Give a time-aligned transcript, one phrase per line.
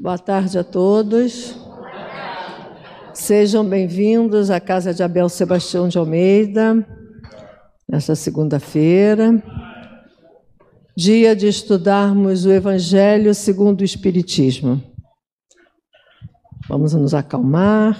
[0.00, 1.56] Boa tarde a todos.
[3.12, 6.86] Sejam bem-vindos à casa de Abel Sebastião de Almeida,
[7.88, 9.42] nesta segunda-feira,
[10.96, 14.80] dia de estudarmos o Evangelho segundo o Espiritismo.
[16.68, 17.98] Vamos nos acalmar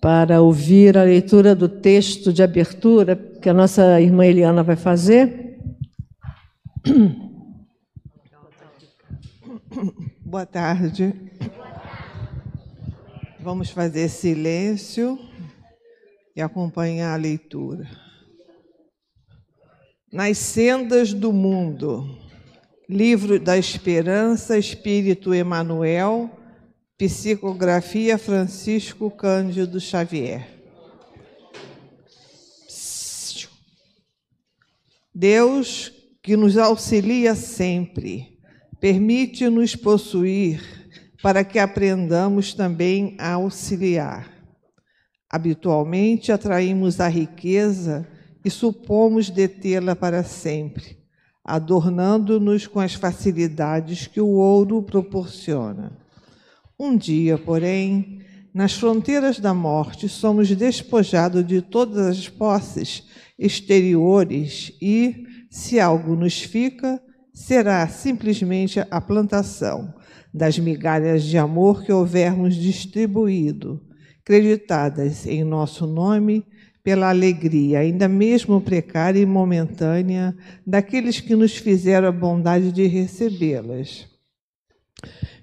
[0.00, 5.58] para ouvir a leitura do texto de abertura que a nossa irmã Eliana vai fazer.
[10.24, 11.14] Boa tarde.
[13.38, 15.16] Vamos fazer silêncio
[16.34, 17.88] e acompanhar a leitura.
[20.12, 22.18] Nas sendas do mundo,
[22.88, 26.28] livro da Esperança, Espírito Emanuel,
[26.96, 30.48] psicografia Francisco Cândido Xavier.
[35.14, 38.37] Deus que nos auxilia sempre
[38.80, 40.62] Permite-nos possuir
[41.20, 44.30] para que aprendamos também a auxiliar.
[45.28, 48.06] Habitualmente atraímos a riqueza
[48.44, 50.96] e supomos detê-la para sempre,
[51.44, 55.98] adornando-nos com as facilidades que o ouro proporciona.
[56.78, 58.20] Um dia, porém,
[58.54, 63.02] nas fronteiras da morte, somos despojados de todas as posses
[63.36, 67.02] exteriores e, se algo nos fica,
[67.38, 69.94] será simplesmente a plantação
[70.34, 73.80] das migalhas de amor que houvermos distribuído,
[74.24, 76.44] creditadas em nosso nome
[76.82, 80.36] pela alegria, ainda mesmo precária e momentânea,
[80.66, 84.06] daqueles que nos fizeram a bondade de recebê-las.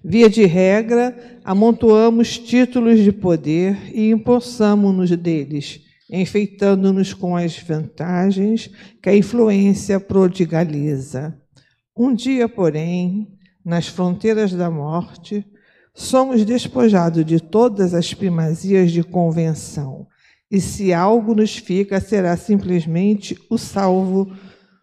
[0.04, 5.80] Via de regra, amontoamos títulos de poder e empossamo-nos deles,
[6.12, 8.70] enfeitando-nos com as vantagens
[9.02, 11.45] que a influência prodigaliza.
[11.98, 13.26] Um dia, porém,
[13.64, 15.46] nas fronteiras da morte,
[15.94, 20.06] somos despojados de todas as primazias de convenção,
[20.52, 24.30] e se algo nos fica, será simplesmente o salvo,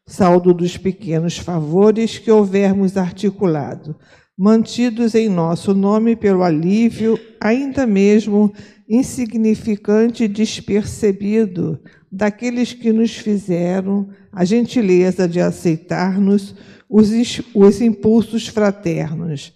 [0.06, 3.94] saldo dos pequenos favores que houvermos articulado,
[4.34, 8.50] mantidos em nosso nome pelo alívio, ainda mesmo
[8.88, 11.78] insignificante e despercebido,
[12.12, 16.54] daqueles que nos fizeram a gentileza de aceitar-nos
[16.86, 17.08] os,
[17.54, 19.54] os impulsos fraternos.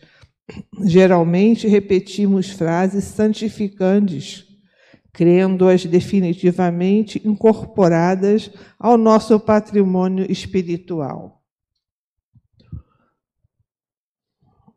[0.83, 4.47] Geralmente repetimos frases santificantes,
[5.13, 11.43] crendo-as definitivamente incorporadas ao nosso patrimônio espiritual.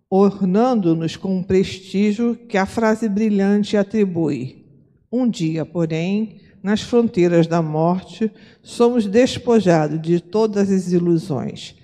[0.10, 4.66] Ornando-nos com um prestígio que a frase brilhante atribui.
[5.12, 8.32] Um dia, porém, nas fronteiras da morte,
[8.62, 11.80] somos despojados de todas as ilusões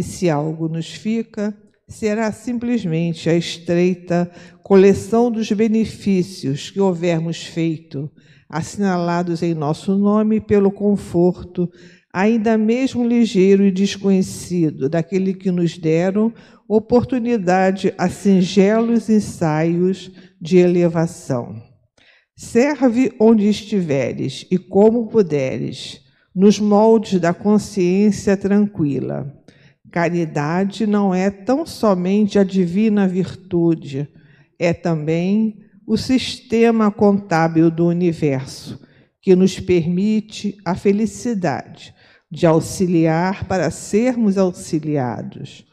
[0.00, 1.54] e se algo nos fica,
[1.86, 4.30] será simplesmente a estreita
[4.62, 8.10] coleção dos benefícios que houvermos feito,
[8.48, 11.70] assinalados em nosso nome pelo conforto,
[12.10, 16.32] ainda mesmo ligeiro e desconhecido, daquele que nos deram
[16.66, 21.69] oportunidade a singelos ensaios de elevação.
[22.42, 26.00] Serve onde estiveres e como puderes,
[26.34, 29.40] nos moldes da consciência tranquila
[29.90, 34.08] Caridade não é tão somente a divina virtude,
[34.58, 38.80] é também o sistema contábil do universo,
[39.20, 41.92] que nos permite a felicidade
[42.30, 45.66] de auxiliar para sermos auxiliados.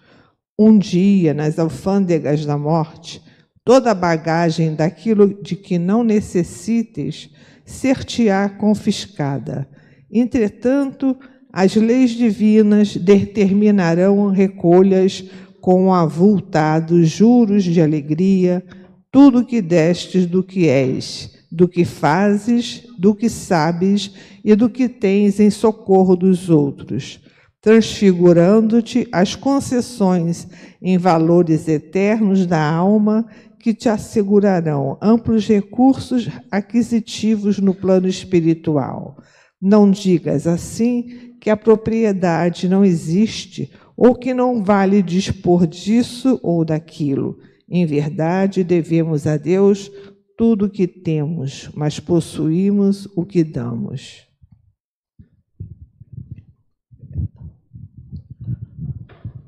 [0.58, 3.22] Um dia, nas alfândegas da morte,
[3.68, 7.30] toda a bagagem daquilo de que não necessites
[7.66, 9.68] ser-te-á confiscada.
[10.10, 11.18] Entretanto,
[11.52, 15.26] as leis divinas determinarão recolhas
[15.60, 18.64] com avultados juros de alegria,
[19.12, 24.14] tudo que destes do que és, do que fazes, do que sabes
[24.46, 27.20] e do que tens em socorro dos outros,
[27.62, 30.48] transfigurando-te as concessões
[30.82, 33.26] em valores eternos da alma
[33.68, 39.18] que te assegurarão amplos recursos aquisitivos no plano espiritual.
[39.62, 46.64] Não digas assim que a propriedade não existe ou que não vale dispor disso ou
[46.64, 47.40] daquilo.
[47.70, 49.92] Em verdade, devemos a Deus
[50.38, 54.26] tudo o que temos, mas possuímos o que damos.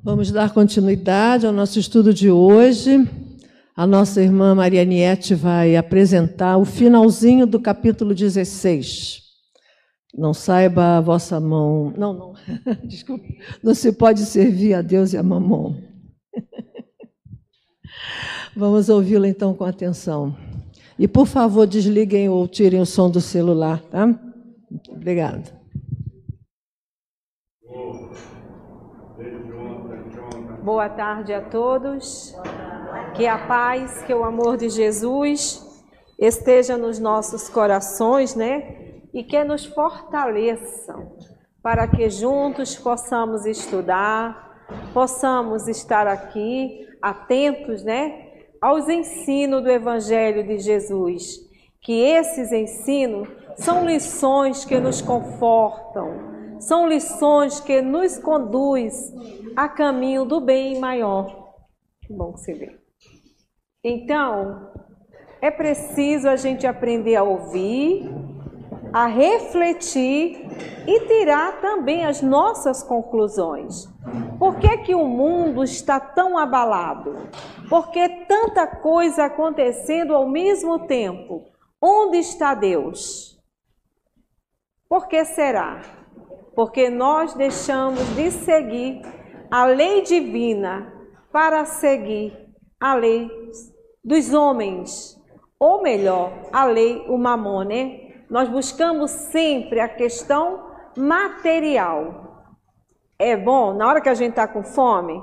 [0.04, 3.08] Vamos dar continuidade ao nosso estudo de hoje.
[3.80, 9.22] A nossa irmã Maria Niete vai apresentar o finalzinho do capítulo 16.
[10.14, 11.90] Não saiba a vossa mão.
[11.96, 12.34] Não, não.
[12.84, 13.38] Desculpe.
[13.62, 15.82] Não se pode servir a Deus e a mamão.
[18.54, 20.36] Vamos ouvi-lo então com atenção.
[20.98, 24.14] E por favor, desliguem ou tirem o som do celular, tá?
[24.90, 25.58] Obrigada.
[30.62, 32.36] Boa tarde a todos.
[33.14, 35.66] Que a paz, que o amor de Jesus
[36.18, 39.02] esteja nos nossos corações, né?
[39.12, 41.12] E que nos fortaleçam
[41.62, 48.28] para que juntos possamos estudar, possamos estar aqui atentos, né?
[48.60, 51.38] Aos ensinos do Evangelho de Jesus.
[51.82, 58.94] Que esses ensinos são lições que nos confortam, são lições que nos conduz
[59.56, 61.54] a caminho do bem maior.
[62.02, 62.79] Que bom que você vê.
[63.82, 64.70] Então,
[65.40, 68.10] é preciso a gente aprender a ouvir,
[68.92, 70.46] a refletir
[70.86, 73.86] e tirar também as nossas conclusões.
[74.38, 77.28] Por que, que o mundo está tão abalado?
[77.70, 81.46] Por que tanta coisa acontecendo ao mesmo tempo?
[81.80, 83.40] Onde está Deus?
[84.86, 85.80] Por que será?
[86.54, 89.00] Porque nós deixamos de seguir
[89.50, 90.92] a lei divina
[91.32, 92.36] para seguir
[92.78, 93.39] a lei
[94.02, 95.18] dos homens,
[95.58, 98.00] ou melhor, a lei, o mamon, né?
[98.30, 102.44] Nós buscamos sempre a questão material.
[103.18, 105.20] É bom, na hora que a gente está com fome,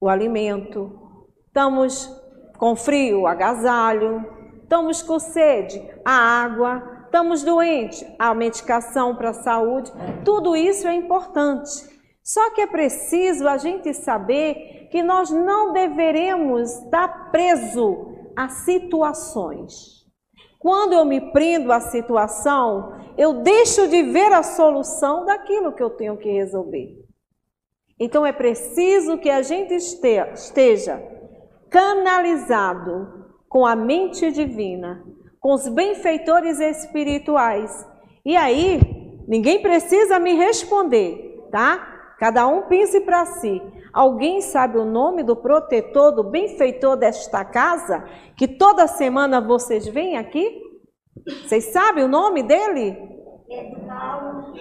[0.00, 0.98] o alimento,
[1.46, 2.10] estamos
[2.58, 4.24] com frio, o agasalho,
[4.62, 9.92] estamos com sede, a água, estamos doentes, a medicação para a saúde,
[10.24, 11.92] tudo isso é importante.
[12.22, 20.02] Só que é preciso a gente saber que nós não deveremos estar preso a situações.
[20.58, 25.90] Quando eu me prendo à situação, eu deixo de ver a solução daquilo que eu
[25.90, 27.02] tenho que resolver.
[27.98, 31.02] Então é preciso que a gente esteja
[31.68, 35.04] canalizado com a mente divina,
[35.40, 37.86] com os benfeitores espirituais.
[38.24, 38.80] E aí,
[39.26, 41.91] ninguém precisa me responder, tá?
[42.22, 43.60] Cada um pense para si.
[43.92, 48.04] Alguém sabe o nome do protetor, do benfeitor desta casa?
[48.36, 50.62] Que toda semana vocês vêm aqui?
[51.26, 52.96] Vocês sabem o nome dele?
[53.88, 54.54] Paulo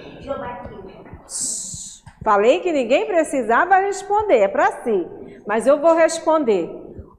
[2.23, 5.07] Falei que ninguém precisava responder, é para si.
[5.45, 6.67] Mas eu vou responder.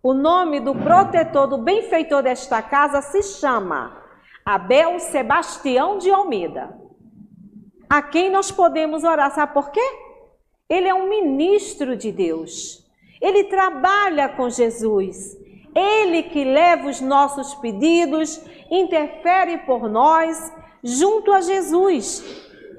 [0.02, 3.96] O nome do protetor, do benfeitor desta casa se chama
[4.44, 6.76] Abel Sebastião de Almeida.
[7.88, 10.11] A quem nós podemos orar, sabe por quê?
[10.72, 12.82] Ele é um ministro de Deus.
[13.20, 15.36] Ele trabalha com Jesus.
[15.74, 18.40] Ele que leva os nossos pedidos,
[18.70, 20.50] interfere por nós
[20.82, 22.24] junto a Jesus.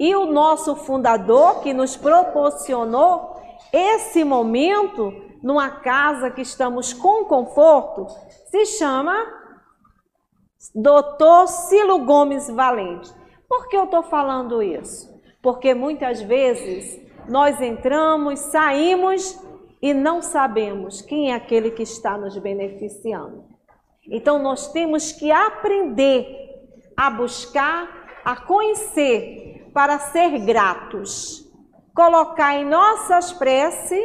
[0.00, 3.36] E o nosso fundador que nos proporcionou
[3.72, 8.08] esse momento numa casa que estamos com conforto
[8.50, 9.14] se chama
[10.74, 13.08] Doutor Silo Gomes Valente.
[13.48, 15.14] Por que eu estou falando isso?
[15.40, 19.38] Porque muitas vezes nós entramos, saímos
[19.80, 23.44] e não sabemos quem é aquele que está nos beneficiando.
[24.08, 26.26] Então nós temos que aprender
[26.96, 31.50] a buscar, a conhecer para ser gratos.
[31.94, 34.04] Colocar em nossas preces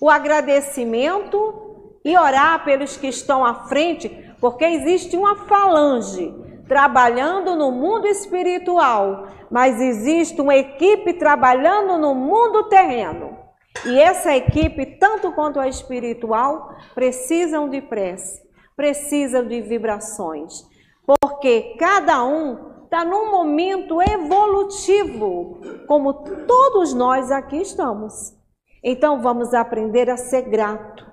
[0.00, 4.08] o agradecimento e orar pelos que estão à frente,
[4.40, 12.64] porque existe uma falange trabalhando no mundo espiritual, mas existe uma equipe trabalhando no mundo
[12.68, 13.38] terreno.
[13.84, 18.42] E essa equipe, tanto quanto a espiritual, precisam de prece,
[18.74, 20.64] precisam de vibrações,
[21.04, 26.14] porque cada um está num momento evolutivo, como
[26.46, 28.34] todos nós aqui estamos.
[28.82, 31.06] Então vamos aprender a ser grato,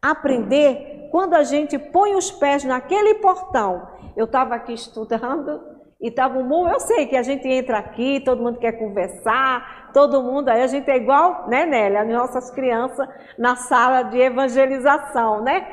[0.00, 5.62] aprender quando a gente põe os pés naquele portão eu estava aqui estudando
[6.00, 6.68] e estava um bom.
[6.68, 10.48] Eu sei que a gente entra aqui, todo mundo quer conversar, todo mundo.
[10.48, 13.08] Aí a gente é igual, né, Nélia, as nossas crianças
[13.38, 15.64] na sala de evangelização, né?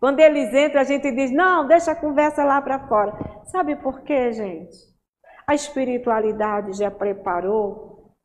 [0.00, 3.12] Quando eles entram, a gente diz: não, deixa a conversa lá para fora.
[3.44, 4.76] Sabe por quê, gente?
[5.46, 8.16] A espiritualidade já preparou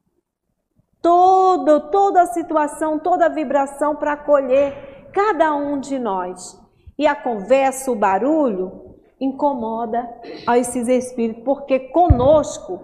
[1.04, 6.60] todo, toda a situação, toda a vibração para acolher cada um de nós.
[6.98, 8.87] E a conversa, o barulho,
[9.20, 10.08] incomoda
[10.46, 12.80] a esses espíritos, porque conosco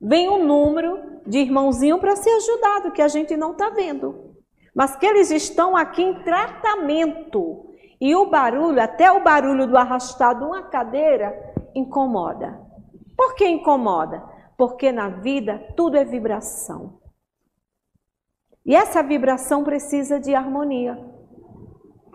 [0.00, 4.34] vem um número de irmãozinho para ser ajudado, que a gente não está vendo.
[4.74, 7.70] Mas que eles estão aqui em tratamento.
[8.00, 12.60] E o barulho, até o barulho do arrastado uma cadeira, incomoda.
[13.16, 14.22] Por que incomoda?
[14.58, 16.98] Porque na vida tudo é vibração.
[18.66, 20.98] E essa vibração precisa de harmonia.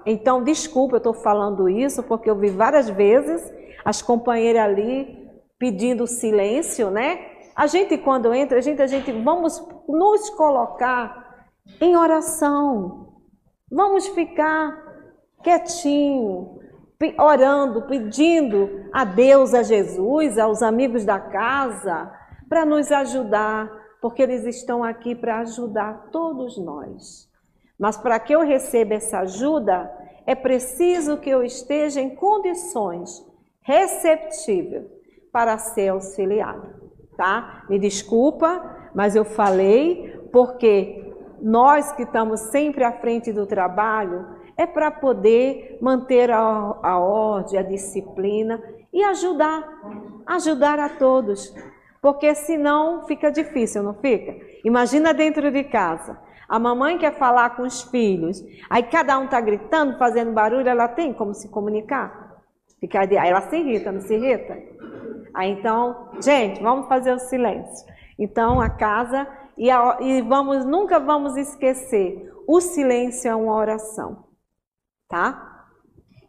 [0.06, 6.08] Então, desculpa, eu estou falando isso porque eu vi várias vezes as companheiras ali pedindo
[6.08, 7.20] silêncio, né?
[7.56, 11.50] A gente, quando entra, a gente, a gente vamos nos colocar
[11.82, 13.18] em oração.
[13.70, 14.82] Vamos ficar
[15.44, 16.60] quietinho,
[17.20, 22.12] orando, pedindo a Deus, a Jesus, aos amigos da casa,
[22.48, 23.70] para nos ajudar,
[24.02, 27.30] porque eles estão aqui para ajudar todos nós.
[27.78, 29.92] Mas para que eu receba essa ajuda,
[30.26, 33.29] é preciso que eu esteja em condições
[33.70, 34.84] receptíveis
[35.32, 36.68] para ser auxiliado,
[37.16, 37.66] tá?
[37.70, 44.26] Me desculpa, mas eu falei porque nós que estamos sempre à frente do trabalho,
[44.58, 46.40] é para poder manter a,
[46.82, 48.62] a ordem, a disciplina
[48.92, 49.64] e ajudar,
[50.26, 51.54] ajudar a todos.
[52.02, 54.36] Porque senão fica difícil, não fica?
[54.66, 56.20] Imagina dentro de casa.
[56.48, 60.88] A mamãe quer falar com os filhos, aí cada um está gritando, fazendo barulho, ela
[60.88, 62.19] tem como se comunicar?
[62.80, 64.58] Fica, aí ela se irrita, não se irrita?
[65.34, 67.86] Aí então, gente, vamos fazer o silêncio.
[68.18, 74.30] Então a casa, e, a, e vamos, nunca vamos esquecer, o silêncio é uma oração
[75.10, 75.66] tá?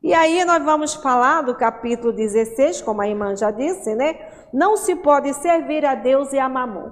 [0.02, 4.14] E aí nós vamos falar do capítulo 16, como a irmã já disse, né?
[4.52, 6.90] Não se pode servir a Deus e a mamon.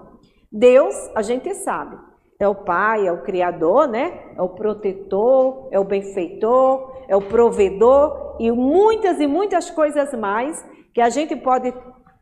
[0.53, 1.97] Deus, a gente sabe,
[2.39, 4.33] é o pai, é o criador, né?
[4.37, 10.65] É o protetor, é o benfeitor, é o provedor e muitas e muitas coisas mais
[10.95, 11.75] que a gente pode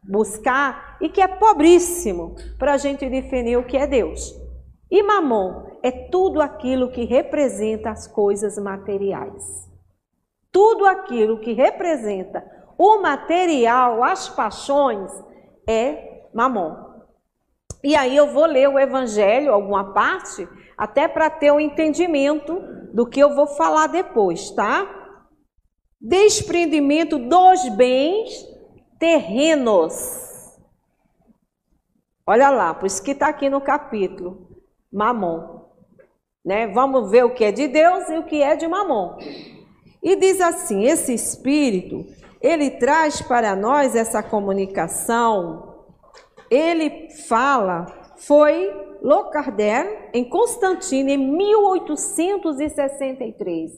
[0.02, 4.34] buscar e que é pobríssimo para a gente definir o que é Deus.
[4.90, 9.66] E mamon é tudo aquilo que representa as coisas materiais.
[10.52, 12.44] Tudo aquilo que representa
[12.78, 15.10] o material, as paixões,
[15.68, 16.85] é mamon.
[17.82, 22.60] E aí eu vou ler o evangelho, alguma parte, até para ter o um entendimento
[22.92, 24.92] do que eu vou falar depois, tá?
[26.00, 28.44] Desprendimento dos bens
[28.98, 30.26] terrenos.
[32.26, 34.48] Olha lá, por isso que está aqui no capítulo
[34.92, 35.66] mamon.
[36.44, 36.66] Né?
[36.68, 39.16] Vamos ver o que é de Deus e o que é de mamon.
[40.02, 42.06] E diz assim: esse espírito,
[42.40, 45.75] ele traz para nós essa comunicação.
[46.50, 47.86] Ele fala,
[48.16, 48.72] foi
[49.02, 53.72] Locarder em Constantino em 1863.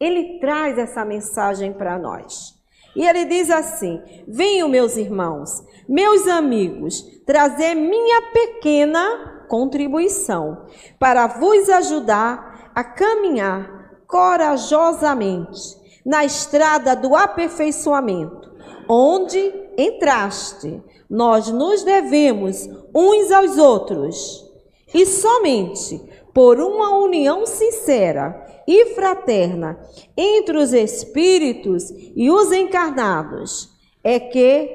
[0.00, 2.54] Ele traz essa mensagem para nós.
[2.96, 10.66] E ele diz assim: Venham, meus irmãos, meus amigos, trazer minha pequena contribuição
[10.98, 18.52] para vos ajudar a caminhar corajosamente na estrada do aperfeiçoamento,
[18.88, 20.82] onde entraste.
[21.14, 24.44] Nós nos devemos uns aos outros
[24.92, 25.96] e somente
[26.34, 29.78] por uma união sincera e fraterna
[30.16, 33.70] entre os espíritos e os encarnados
[34.02, 34.68] é que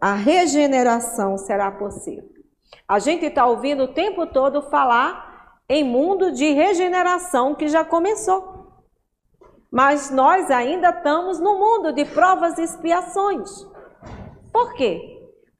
[0.00, 2.30] a regeneração será possível.
[2.88, 8.80] A gente está ouvindo o tempo todo falar em mundo de regeneração que já começou.
[9.70, 13.50] Mas nós ainda estamos no mundo de provas e expiações.
[14.50, 15.11] Por quê?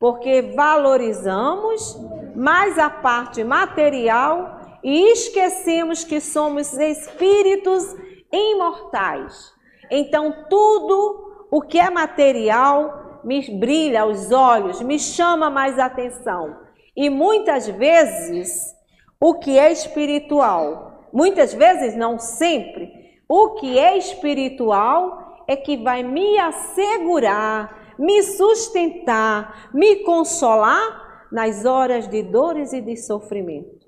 [0.02, 1.96] Porque valorizamos
[2.34, 7.94] mais a parte material e esquecemos que somos espíritos
[8.32, 9.52] imortais.
[9.88, 16.56] Então, tudo o que é material me brilha aos olhos, me chama mais atenção.
[16.96, 18.74] E muitas vezes,
[19.20, 22.90] o que é espiritual, muitas vezes, não sempre,
[23.28, 32.08] o que é espiritual é que vai me assegurar, me sustentar, me consolar nas horas
[32.08, 33.86] de dores e de sofrimento.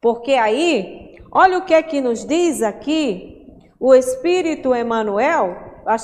[0.00, 3.46] Porque aí, olha o que é que nos diz aqui
[3.78, 5.56] o Espírito Emmanuel,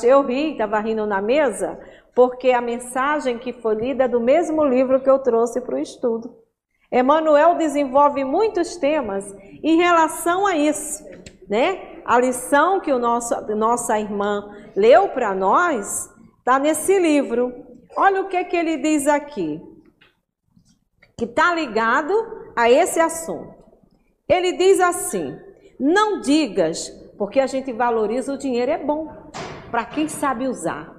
[0.05, 1.81] eu ri, estava rindo na mesa,
[2.15, 5.81] porque a mensagem que foi lida é do mesmo livro que eu trouxe para o
[5.81, 6.37] estudo.
[6.91, 9.25] Emmanuel desenvolve muitos temas
[9.61, 11.05] em relação a isso,
[11.49, 12.01] né?
[12.05, 16.17] A lição que o nosso, nossa irmã leu para nós
[16.49, 17.53] está nesse livro.
[17.95, 19.61] Olha o que, que ele diz aqui,
[21.19, 22.15] que está ligado
[22.57, 23.55] a esse assunto.
[24.27, 25.39] Ele diz assim:
[25.79, 26.89] não digas,
[27.19, 29.09] porque a gente valoriza o dinheiro, é bom,
[29.71, 30.97] para quem sabe usar.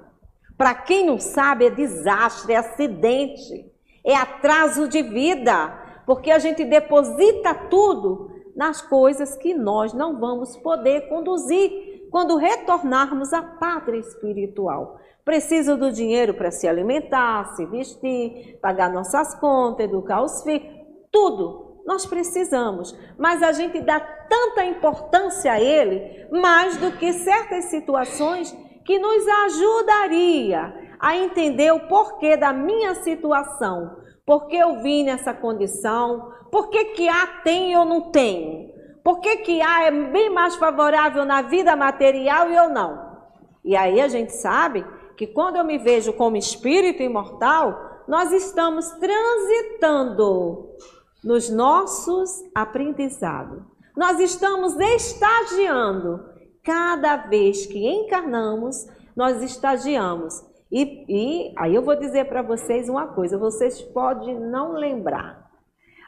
[0.56, 3.72] Para quem não sabe, é desastre, é acidente,
[4.06, 5.68] é atraso de vida,
[6.06, 13.32] porque a gente deposita tudo nas coisas que nós não vamos poder conduzir quando retornarmos
[13.32, 14.98] à pátria espiritual.
[15.24, 20.68] Preciso do dinheiro para se alimentar, se vestir, pagar nossas contas, educar os filhos,
[21.12, 27.66] tudo nós precisamos, mas a gente dá tanta importância a ele, mais do que certas
[27.66, 35.04] situações que nos ajudaria a entender o porquê da minha situação, por que eu vim
[35.04, 38.70] nessa condição, por que, que A tem e eu não tenho,
[39.02, 43.10] por que, que A é bem mais favorável na vida material e eu não.
[43.64, 44.84] E aí a gente sabe
[45.16, 50.70] que quando eu me vejo como espírito imortal, nós estamos transitando
[51.22, 53.62] nos nossos aprendizados.
[53.96, 56.28] Nós estamos estagiando.
[56.62, 60.42] Cada vez que encarnamos, nós estagiamos.
[60.70, 65.39] E, e aí eu vou dizer para vocês uma coisa: vocês podem não lembrar,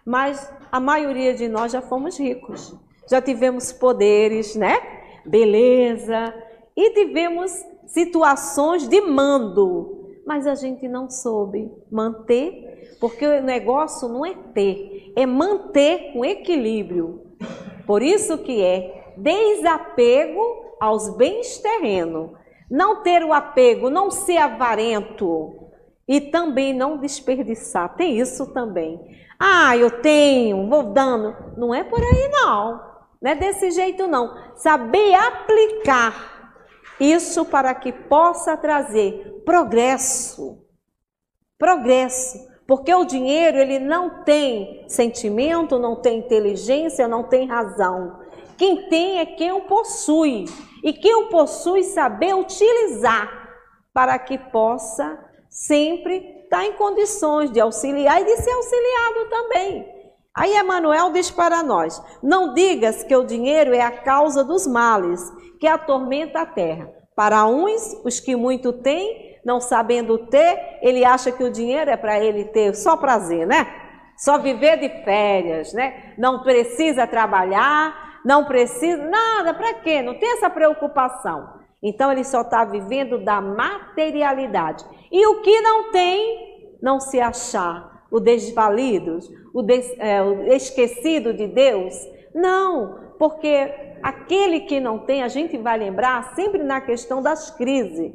[0.05, 2.77] mas a maioria de nós já fomos ricos,
[3.11, 4.79] já tivemos poderes, né?
[5.25, 6.35] Beleza,
[6.77, 7.53] e tivemos
[7.87, 15.13] situações de mando, mas a gente não soube manter, porque o negócio não é ter,
[15.17, 17.23] é manter com equilíbrio.
[17.87, 22.31] Por isso que é desapego aos bens terrenos.
[22.71, 25.63] Não ter o apego, não ser avarento
[26.09, 27.95] e também não desperdiçar.
[27.97, 29.01] Tem isso também.
[29.45, 31.35] Ah, eu tenho, vou dando.
[31.57, 32.81] Não é por aí não.
[33.21, 34.33] Não é desse jeito não.
[34.55, 36.55] Saber aplicar
[37.01, 40.65] isso para que possa trazer progresso.
[41.59, 42.39] Progresso.
[42.69, 48.21] Porque o dinheiro, ele não tem sentimento, não tem inteligência, não tem razão.
[48.57, 50.45] Quem tem é quem o possui.
[50.85, 53.29] E quem o possui saber utilizar
[53.93, 55.19] para que possa
[55.51, 59.87] sempre estar em condições de auxiliar e de ser auxiliado também.
[60.37, 65.21] Aí Emmanuel diz para nós: não digas que o dinheiro é a causa dos males
[65.59, 66.91] que atormenta a terra.
[67.17, 71.97] Para uns, os que muito têm, não sabendo ter, ele acha que o dinheiro é
[71.97, 73.67] para ele ter só prazer, né?
[74.17, 76.15] Só viver de férias, né?
[76.19, 80.01] Não precisa trabalhar, não precisa nada, para quê?
[80.03, 81.61] Não tem essa preocupação.
[81.83, 84.85] Então ele só está vivendo da materialidade.
[85.13, 89.19] E o que não tem, não se achar o desvalido,
[89.53, 91.95] o, des, é, o esquecido de Deus.
[92.35, 93.71] Não, porque
[94.03, 98.13] aquele que não tem, a gente vai lembrar sempre na questão das crises.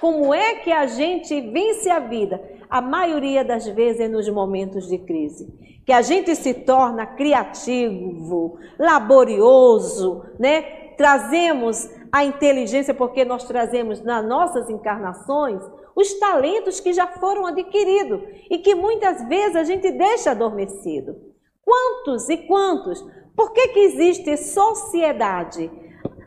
[0.00, 2.40] Como é que a gente vence a vida?
[2.68, 5.46] A maioria das vezes é nos momentos de crise.
[5.84, 10.62] Que a gente se torna criativo, laborioso, né?
[10.96, 15.62] Trazemos a inteligência, porque nós trazemos nas nossas encarnações
[15.96, 21.16] os talentos que já foram adquiridos e que muitas vezes a gente deixa adormecido.
[21.64, 23.02] Quantos e quantos?
[23.34, 25.70] Por que, que existe sociedade,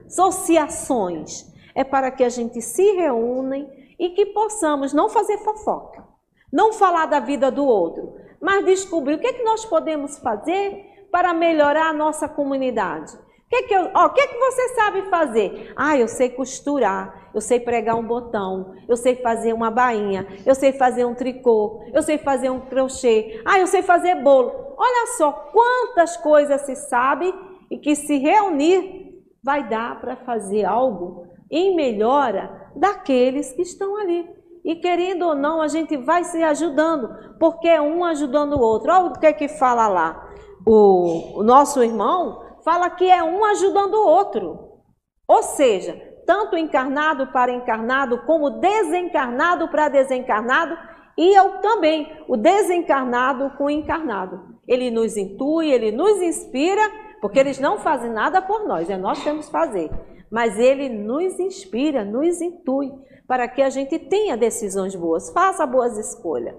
[0.08, 1.50] associações?
[1.80, 6.06] é para que a gente se reúnem e que possamos não fazer fofoca,
[6.52, 11.08] não falar da vida do outro, mas descobrir o que, é que nós podemos fazer
[11.10, 13.18] para melhorar a nossa comunidade.
[13.50, 15.74] O que, que, o que, que você sabe fazer?
[15.76, 20.54] Ah, eu sei costurar, eu sei pregar um botão, eu sei fazer uma bainha, eu
[20.54, 24.52] sei fazer um tricô, eu sei fazer um crochê, ah, eu sei fazer bolo.
[24.78, 27.34] Olha só quantas coisas se sabe
[27.72, 34.30] e que se reunir vai dar para fazer algo em melhora daqueles que estão ali.
[34.64, 37.10] E querendo ou não, a gente vai se ajudando,
[37.40, 38.92] porque é um ajudando o outro.
[38.92, 40.30] Olha o que é que fala lá.
[40.68, 44.82] O, o nosso irmão fala que é um ajudando o outro.
[45.28, 45.94] Ou seja,
[46.26, 50.78] tanto encarnado para encarnado, como desencarnado para desencarnado,
[51.18, 54.60] e eu também, o desencarnado com o encarnado.
[54.68, 56.82] Ele nos intui, ele nos inspira,
[57.22, 59.90] porque eles não fazem nada por nós, é nós que temos que fazer
[60.30, 62.92] mas ele nos inspira, nos intui
[63.28, 66.56] para que a gente tenha decisões boas, faça boas escolhas.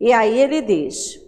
[0.00, 1.20] E aí ele diz: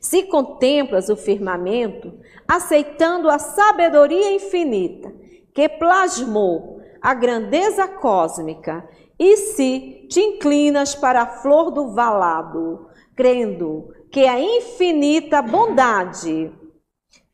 [0.00, 2.18] Se contemplas o firmamento,
[2.52, 5.10] aceitando a sabedoria infinita
[5.54, 8.86] que plasmou a grandeza cósmica,
[9.18, 16.52] e se te inclinas para a flor do valado, crendo que a infinita bondade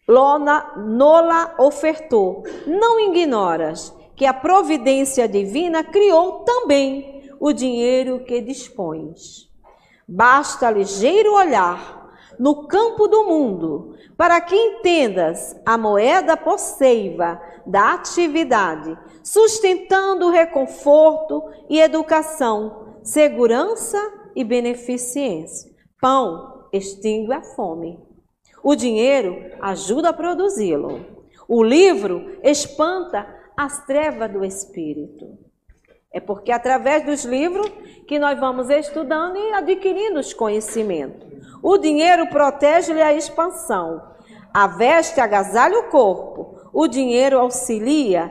[0.07, 2.44] Lona nola ofertou.
[2.64, 9.48] Não ignoras que a providência divina criou também o dinheiro que dispões.
[10.07, 11.97] Basta ligeiro olhar
[12.38, 21.81] no campo do mundo para que entendas a moeda posseiva da atividade, sustentando reconforto e
[21.81, 23.98] educação, segurança
[24.35, 25.70] e beneficência.
[26.01, 27.98] Pão extingue a fome.
[28.62, 31.01] O dinheiro ajuda a produzi-lo.
[31.48, 35.47] O livro espanta as trevas do espírito.
[36.12, 37.70] É porque através dos livros
[38.06, 41.28] que nós vamos estudando e adquirindo os conhecimentos.
[41.62, 44.02] O dinheiro protege-lhe a expansão.
[44.52, 48.30] A veste agasalha o corpo, o dinheiro auxilia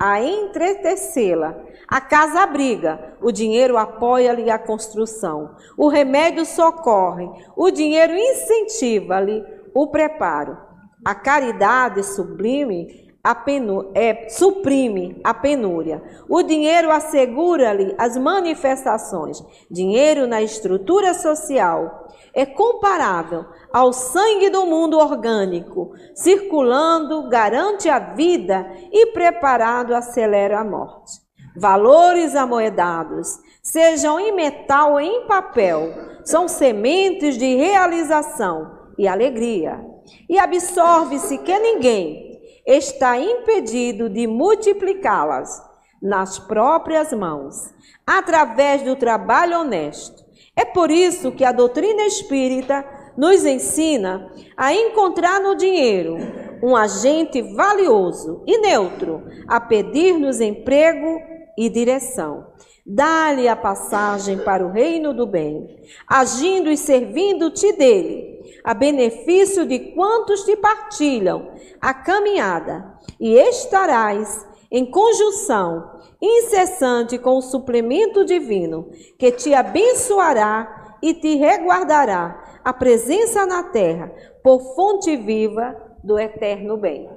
[0.00, 1.56] a entretecê-la.
[1.86, 5.54] A casa abriga, o dinheiro apoia-lhe a construção.
[5.78, 10.58] O remédio socorre, o dinheiro incentiva-lhe o preparo.
[11.04, 16.00] A caridade sublime a penu, é, suprime a penúria.
[16.28, 19.42] O dinheiro assegura-lhe as manifestações.
[19.68, 28.64] Dinheiro na estrutura social é comparável ao sangue do mundo orgânico, circulando, garante a vida
[28.92, 31.20] e preparado acelera a morte.
[31.56, 35.92] Valores amoedados, sejam em metal ou em papel,
[36.24, 39.84] são sementes de realização e alegria.
[40.28, 42.25] E absorve-se que ninguém
[42.66, 45.62] está impedido de multiplicá-las
[46.02, 47.72] nas próprias mãos,
[48.06, 50.24] através do trabalho honesto.
[50.54, 52.84] É por isso que a doutrina espírita
[53.16, 56.16] nos ensina a encontrar no dinheiro
[56.62, 61.20] um agente valioso e neutro a pedir-nos emprego
[61.56, 62.46] e direção.
[62.84, 68.35] Dá-lhe a passagem para o reino do bem, agindo e servindo-te dele,
[68.66, 77.42] a benefício de quantos te partilham a caminhada, e estarás em conjunção incessante com o
[77.42, 85.76] suplemento divino, que te abençoará e te reguardará a presença na terra por fonte viva
[86.02, 87.08] do eterno bem.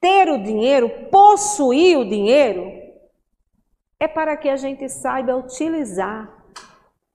[0.00, 2.72] Ter o dinheiro, possuir o dinheiro,
[4.00, 6.34] é para que a gente saiba utilizar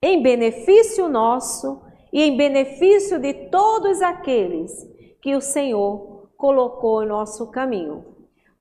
[0.00, 1.82] em benefício nosso
[2.12, 4.70] e em benefício de todos aqueles
[5.20, 8.04] que o Senhor colocou em nosso caminho.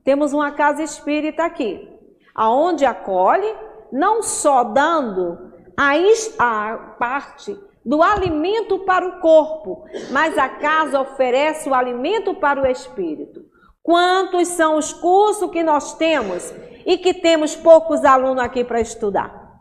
[0.03, 1.87] Temos uma casa espírita aqui,
[2.33, 3.53] aonde acolhe,
[3.91, 5.93] não só dando a,
[6.39, 12.67] a parte do alimento para o corpo, mas a casa oferece o alimento para o
[12.67, 13.43] espírito.
[13.83, 16.53] Quantos são os cursos que nós temos
[16.85, 19.59] e que temos poucos alunos aqui para estudar?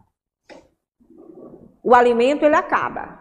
[1.83, 3.20] O alimento ele acaba.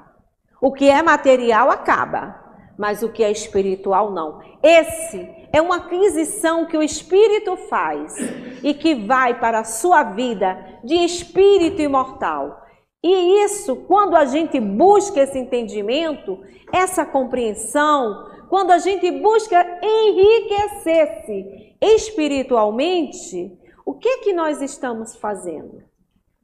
[0.61, 2.35] O que é material acaba,
[2.77, 4.41] mas o que é espiritual não.
[4.61, 8.15] Esse é uma aquisição que o espírito faz
[8.63, 12.61] e que vai para a sua vida de espírito imortal.
[13.01, 16.39] E isso, quando a gente busca esse entendimento,
[16.73, 25.83] essa compreensão, quando a gente busca enriquecer-se espiritualmente, o que que nós estamos fazendo?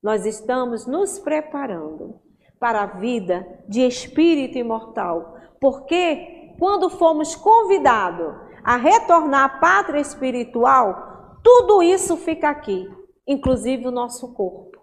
[0.02, 2.25] Nós estamos nos preparando
[2.66, 5.36] para a vida de espírito imortal.
[5.62, 12.90] Porque quando fomos convidados a retornar à pátria espiritual, tudo isso fica aqui,
[13.28, 14.80] inclusive o nosso corpo.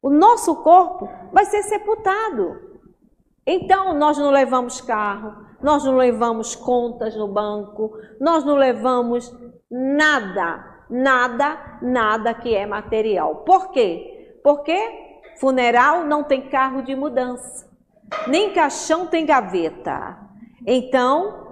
[0.00, 2.60] O nosso corpo vai ser sepultado.
[3.44, 9.36] Então, nós não levamos carro, nós não levamos contas no banco, nós não levamos
[9.68, 13.38] nada, nada, nada que é material.
[13.38, 14.38] Por quê?
[14.44, 15.05] Porque
[15.38, 17.68] funeral não tem carro de mudança,
[18.26, 20.18] nem caixão tem gaveta.
[20.66, 21.46] Então,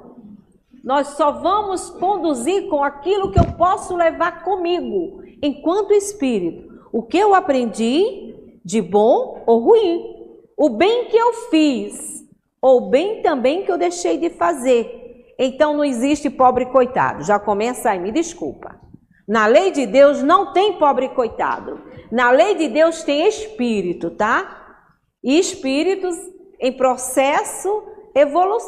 [0.83, 6.73] nós só vamos conduzir com aquilo que eu posso levar comigo, enquanto espírito.
[6.92, 10.14] O que eu aprendi, de bom ou ruim.
[10.57, 12.25] O bem que eu fiz,
[12.62, 15.35] ou bem também que eu deixei de fazer.
[15.38, 17.25] Então não existe pobre coitado.
[17.25, 18.81] Já começa aí, me desculpa.
[19.27, 21.81] Na lei de Deus não tem pobre coitado.
[22.14, 24.87] Na lei de Deus tem espírito, tá?
[25.20, 26.16] E espíritos
[26.61, 27.83] em processo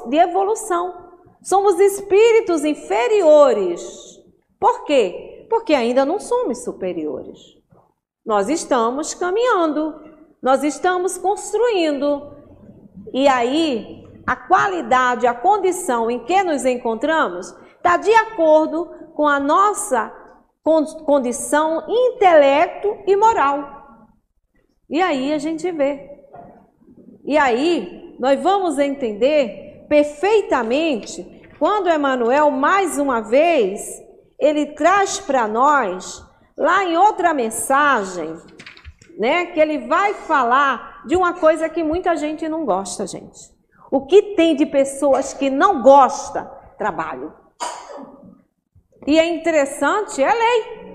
[0.08, 1.12] de evolução.
[1.44, 4.20] Somos espíritos inferiores.
[4.58, 5.46] Por quê?
[5.48, 7.38] Porque ainda não somos superiores.
[8.26, 9.94] Nós estamos caminhando,
[10.42, 12.28] nós estamos construindo.
[13.12, 19.38] E aí, a qualidade, a condição em que nos encontramos está de acordo com a
[19.38, 20.12] nossa
[21.04, 24.08] condição intelecto e moral.
[24.88, 26.10] E aí a gente vê.
[27.24, 33.80] E aí nós vamos entender perfeitamente quando Emmanuel, mais uma vez,
[34.38, 36.26] ele traz para nós
[36.58, 38.34] Lá em outra mensagem,
[39.18, 43.54] né, que ele vai falar de uma coisa que muita gente não gosta, gente.
[43.90, 46.44] O que tem de pessoas que não gosta?
[46.78, 47.34] Trabalho.
[49.06, 50.86] E é interessante, é lei.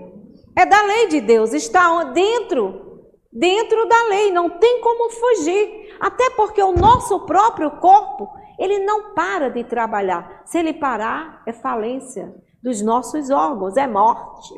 [0.58, 5.96] É da lei de Deus, está dentro, dentro da lei, não tem como fugir.
[6.00, 8.28] Até porque o nosso próprio corpo,
[8.60, 10.42] ele não para de trabalhar.
[10.46, 14.54] Se ele parar, é falência dos nossos órgãos, é morte.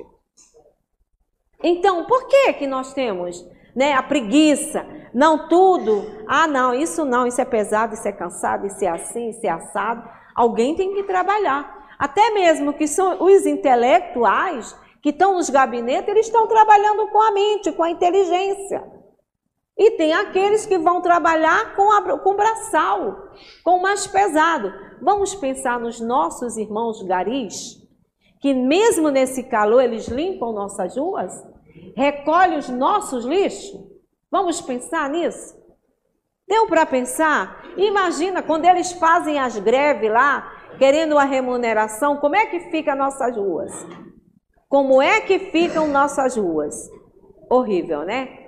[1.62, 4.86] Então, por que que nós temos né, a preguiça?
[5.14, 6.04] Não tudo.
[6.28, 9.50] Ah, não, isso não, isso é pesado, isso é cansado, isso é assim, isso é
[9.50, 10.10] assado.
[10.36, 11.83] Alguém tem que trabalhar.
[12.04, 17.32] Até mesmo que são os intelectuais que estão nos gabinetes, eles estão trabalhando com a
[17.32, 18.84] mente, com a inteligência.
[19.78, 23.30] E tem aqueles que vão trabalhar com, a, com o braçal,
[23.64, 24.74] com o mais pesado.
[25.02, 27.82] Vamos pensar nos nossos irmãos garis,
[28.42, 31.32] que mesmo nesse calor eles limpam nossas ruas,
[31.96, 33.80] recolhem os nossos lixos.
[34.30, 35.56] Vamos pensar nisso?
[36.46, 37.64] Deu para pensar?
[37.78, 43.36] Imagina quando eles fazem as greves lá, querendo a remuneração, como é que ficam nossas
[43.36, 43.72] ruas?
[44.68, 46.90] Como é que ficam nossas ruas?
[47.50, 48.44] Horrível, né?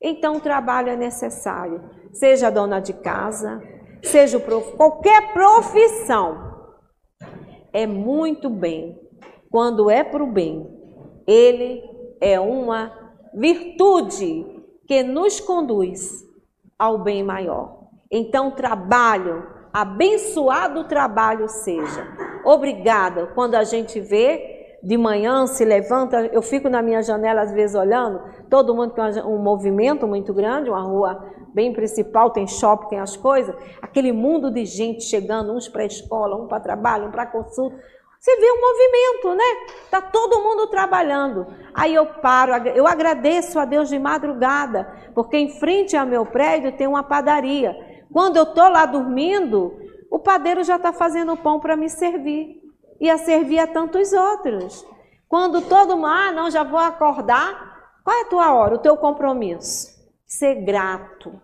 [0.00, 1.82] Então, o trabalho é necessário.
[2.12, 3.60] Seja dona de casa,
[4.02, 4.76] seja prof...
[4.76, 6.54] qualquer profissão.
[7.72, 8.98] É muito bem.
[9.50, 10.66] Quando é para o bem,
[11.26, 11.82] ele
[12.20, 12.92] é uma
[13.34, 14.46] virtude
[14.86, 16.24] que nos conduz
[16.78, 17.88] ao bem maior.
[18.10, 22.08] Então, trabalho, abençoado trabalho seja.
[22.42, 23.26] Obrigada.
[23.34, 27.76] Quando a gente vê de manhã se levanta, eu fico na minha janela às vezes
[27.76, 33.00] olhando, todo mundo tem um movimento muito grande, uma rua bem principal, tem shopping, tem
[33.00, 37.10] as coisas, aquele mundo de gente chegando, uns para a escola, um para trabalho, um
[37.10, 37.76] para consulta.
[38.18, 39.74] Você vê o um movimento, né?
[39.90, 41.46] Tá todo mundo trabalhando.
[41.74, 46.72] Aí eu paro, eu agradeço a Deus de madrugada, porque em frente ao meu prédio
[46.72, 47.76] tem uma padaria.
[48.16, 49.76] Quando eu tô lá dormindo,
[50.10, 52.62] o padeiro já está fazendo pão para me servir
[52.98, 54.86] e a servir a tantos outros.
[55.28, 58.96] Quando todo mundo, ah, não, já vou acordar, qual é a tua hora, o teu
[58.96, 59.88] compromisso?
[60.26, 61.38] Ser grato.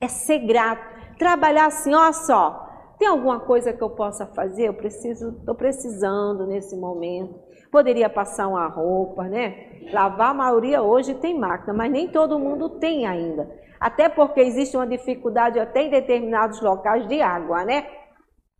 [0.00, 0.82] É ser grato.
[1.18, 2.66] Trabalhar assim, ó só,
[2.98, 4.68] tem alguma coisa que eu possa fazer?
[4.68, 7.38] Eu preciso, estou precisando nesse momento.
[7.70, 9.90] Poderia passar uma roupa, né?
[9.92, 13.60] Lavar, a maioria hoje tem máquina, mas nem todo mundo tem ainda.
[13.82, 17.84] Até porque existe uma dificuldade até em determinados locais de água, né?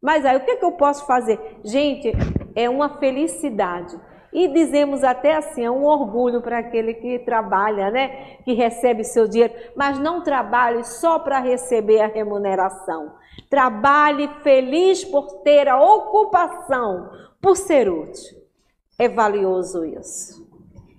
[0.02, 1.38] Mas aí o que, que eu posso fazer?
[1.62, 2.10] Gente,
[2.56, 3.96] é uma felicidade.
[4.32, 8.38] E dizemos até assim, é um orgulho para aquele que trabalha, né?
[8.44, 13.12] Que recebe seu dinheiro, mas não trabalhe só para receber a remuneração.
[13.48, 18.38] Trabalhe feliz por ter a ocupação, por ser útil.
[18.98, 20.44] É valioso isso.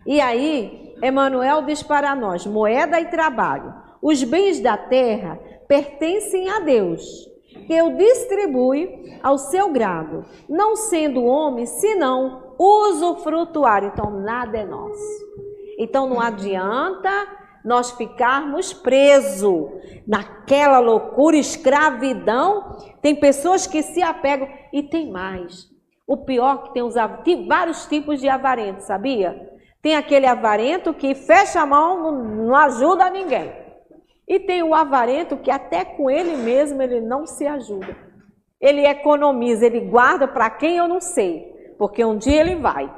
[0.05, 3.82] E aí, Emmanuel diz para nós: moeda e trabalho.
[4.03, 7.01] Os bens da terra pertencem a Deus
[7.65, 13.85] que o distribui ao seu grado, não sendo homem, senão usufrutuar.
[13.85, 15.23] Então, nada é nosso.
[15.79, 17.09] Então, não adianta
[17.63, 19.71] nós ficarmos presos
[20.05, 22.77] naquela loucura, escravidão.
[23.01, 25.71] Tem pessoas que se apegam e tem mais.
[26.05, 29.49] O pior que tem os tem vários tipos de avarento, sabia?
[29.81, 33.62] Tem aquele avarento que fecha a mão, não, não ajuda ninguém.
[34.27, 37.95] E tem o avarento que até com ele mesmo ele não se ajuda.
[38.59, 42.91] Ele economiza, ele guarda para quem eu não sei, porque um dia ele vai.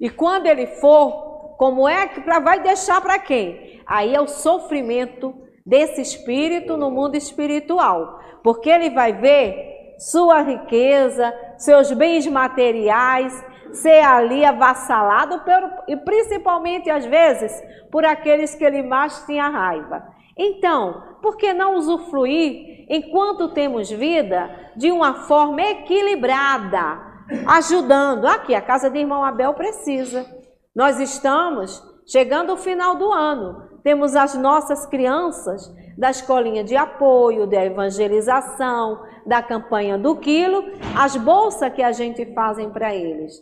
[0.00, 3.82] E quando ele for, como é que pra, vai deixar para quem?
[3.86, 11.32] Aí é o sofrimento desse espírito no mundo espiritual, porque ele vai ver sua riqueza,
[11.58, 13.32] seus bens materiais
[13.72, 15.40] ser ali avassalado,
[15.88, 17.52] e principalmente às vezes
[17.90, 20.06] por aqueles que ele mais tinha raiva.
[20.36, 27.00] Então, por que não usufruir, enquanto temos vida, de uma forma equilibrada,
[27.46, 28.26] ajudando?
[28.26, 30.26] Aqui, a casa de irmão Abel precisa.
[30.74, 37.46] Nós estamos chegando ao final do ano, temos as nossas crianças da escolinha de apoio,
[37.46, 40.64] da evangelização, da campanha do quilo,
[40.96, 43.34] as bolsas que a gente fazem para eles.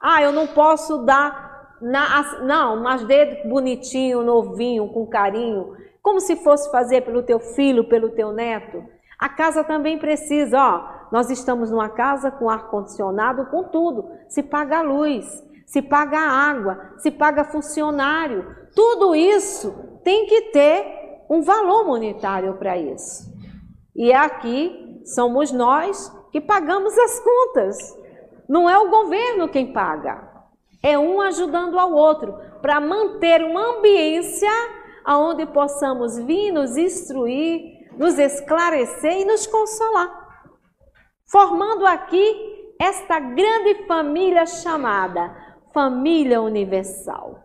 [0.00, 5.76] Ah, eu não posso dar, na, não, mas dedo bonitinho, novinho, com carinho
[6.08, 8.82] como se fosse fazer pelo teu filho, pelo teu neto.
[9.18, 14.10] A casa também precisa, ó, nós estamos numa casa com ar condicionado, com tudo.
[14.26, 15.26] Se paga a luz,
[15.66, 18.56] se paga a água, se paga funcionário.
[18.74, 23.30] Tudo isso tem que ter um valor monetário para isso.
[23.94, 27.76] E aqui somos nós que pagamos as contas.
[28.48, 30.26] Não é o governo quem paga.
[30.82, 38.18] É um ajudando ao outro para manter uma ambiência aonde possamos vir nos instruir, nos
[38.18, 40.28] esclarecer e nos consolar.
[41.30, 45.34] Formando aqui esta grande família chamada
[45.72, 47.44] Família Universal.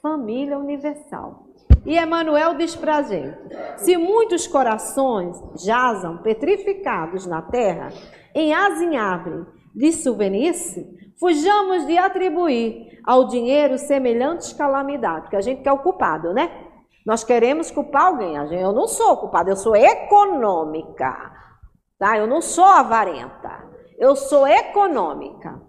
[0.00, 1.46] Família Universal.
[1.84, 3.38] E Emmanuel diz para a gente:
[3.78, 7.90] se muitos corações jazam petrificados na terra,
[8.34, 10.76] em azinhavre de souvenirs,
[11.20, 16.50] fujamos de atribuir ao dinheiro semelhantes calamidades, porque a gente quer o culpado, né?
[17.06, 18.34] Nós queremos culpar alguém.
[18.34, 21.30] Eu não sou culpada, eu sou econômica.
[21.98, 22.16] Tá?
[22.16, 25.60] Eu não sou avarenta, eu sou econômica.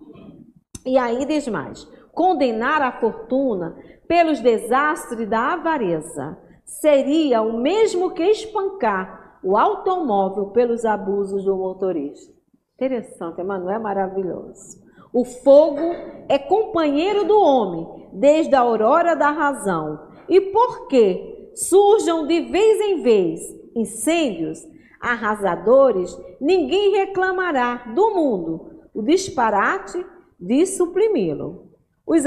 [0.86, 1.84] E aí diz mais:
[2.14, 3.76] condenar a fortuna
[4.08, 12.34] pelos desastres da avareza seria o mesmo que espancar o automóvel pelos abusos do motorista.
[12.76, 14.81] Interessante, Emanuel, é maravilhoso.
[15.14, 15.94] O fogo
[16.30, 20.08] é companheiro do homem desde a aurora da razão.
[20.30, 23.40] E porque surjam de vez em vez
[23.76, 24.66] incêndios
[25.00, 30.06] arrasadores, ninguém reclamará do mundo o disparate
[30.40, 31.72] de suprimi-lo.
[32.06, 32.24] Os,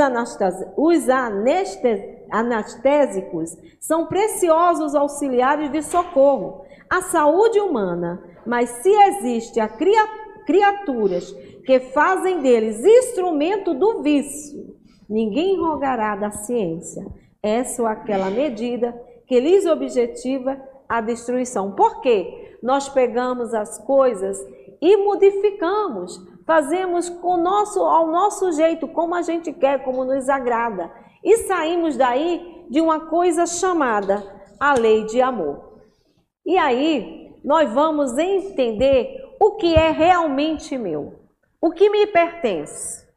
[0.77, 1.09] os
[2.31, 11.81] anestésicos são preciosos auxiliares de socorro à saúde humana, mas se existe a criaturas que
[11.81, 14.77] fazem deles instrumento do vício,
[15.09, 17.05] ninguém rogará da ciência
[17.43, 21.73] essa ou aquela medida que lhes objetiva a destruição.
[21.73, 22.57] Por quê?
[22.63, 24.39] Nós pegamos as coisas
[24.81, 30.91] e modificamos, fazemos com nosso, ao nosso jeito, como a gente quer, como nos agrada.
[31.23, 34.23] E saímos daí de uma coisa chamada
[34.59, 35.81] a lei de amor.
[36.47, 41.24] E aí nós vamos entender o que é realmente meu,
[41.65, 43.09] o que me pertence.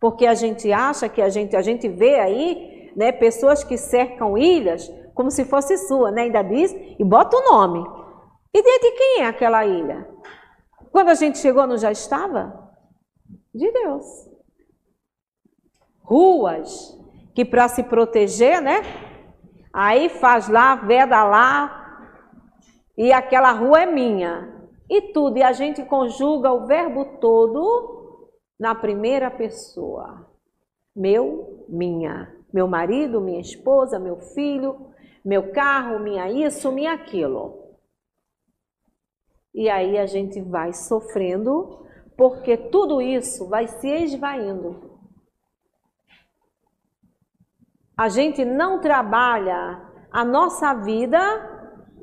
[0.00, 4.36] Porque a gente acha que a gente, a gente vê aí, né, pessoas que cercam
[4.36, 6.22] ilhas como se fosse sua, né?
[6.22, 7.78] Ainda diz e bota o nome.
[8.52, 10.08] E de quem é aquela ilha?
[10.90, 12.74] Quando a gente chegou, não já estava?
[13.54, 14.04] De Deus.
[16.02, 16.98] Ruas
[17.36, 18.82] que para se proteger, né?
[19.72, 22.10] Aí faz lá, veda lá,
[22.98, 24.51] e aquela rua é minha.
[24.92, 28.28] E tudo, e a gente conjuga o verbo todo
[28.60, 30.30] na primeira pessoa.
[30.94, 32.36] Meu, minha.
[32.52, 34.92] Meu marido, minha esposa, meu filho,
[35.24, 37.74] meu carro, minha isso, minha aquilo.
[39.54, 45.00] E aí a gente vai sofrendo, porque tudo isso vai se esvaindo.
[47.96, 51.18] A gente não trabalha a nossa vida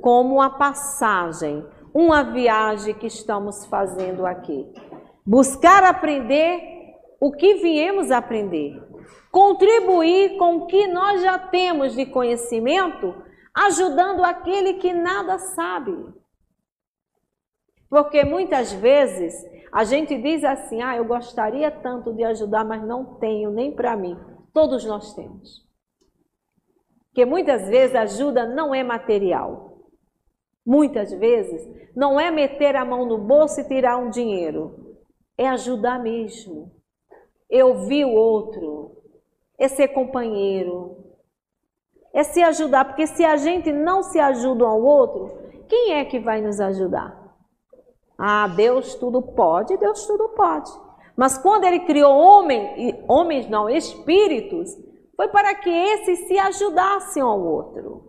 [0.02, 4.72] como uma passagem, uma viagem que estamos fazendo aqui.
[5.26, 6.62] Buscar aprender
[7.20, 8.82] o que viemos aprender.
[9.32, 13.14] Contribuir com o que nós já temos de conhecimento,
[13.54, 15.96] ajudando aquele que nada sabe.
[17.90, 19.34] Porque muitas vezes
[19.72, 23.96] a gente diz assim: ah, eu gostaria tanto de ajudar, mas não tenho nem para
[23.96, 24.18] mim.
[24.54, 25.68] Todos nós temos.
[27.08, 29.69] Porque muitas vezes a ajuda não é material.
[30.66, 34.98] Muitas vezes não é meter a mão no bolso e tirar um dinheiro.
[35.38, 36.72] É ajudar mesmo.
[37.50, 39.04] É ouvir o outro.
[39.58, 40.98] É ser companheiro.
[42.14, 42.86] É se ajudar.
[42.86, 46.60] Porque se a gente não se ajuda um ao outro, quem é que vai nos
[46.60, 47.18] ajudar?
[48.18, 50.70] Ah, Deus tudo pode, Deus tudo pode.
[51.16, 54.70] Mas quando ele criou homem, homens não, espíritos,
[55.16, 58.09] foi para que esses se ajudassem ao outro.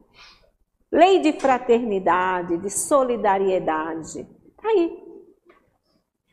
[0.93, 4.25] Lei de fraternidade, de solidariedade.
[4.57, 5.11] Tá aí.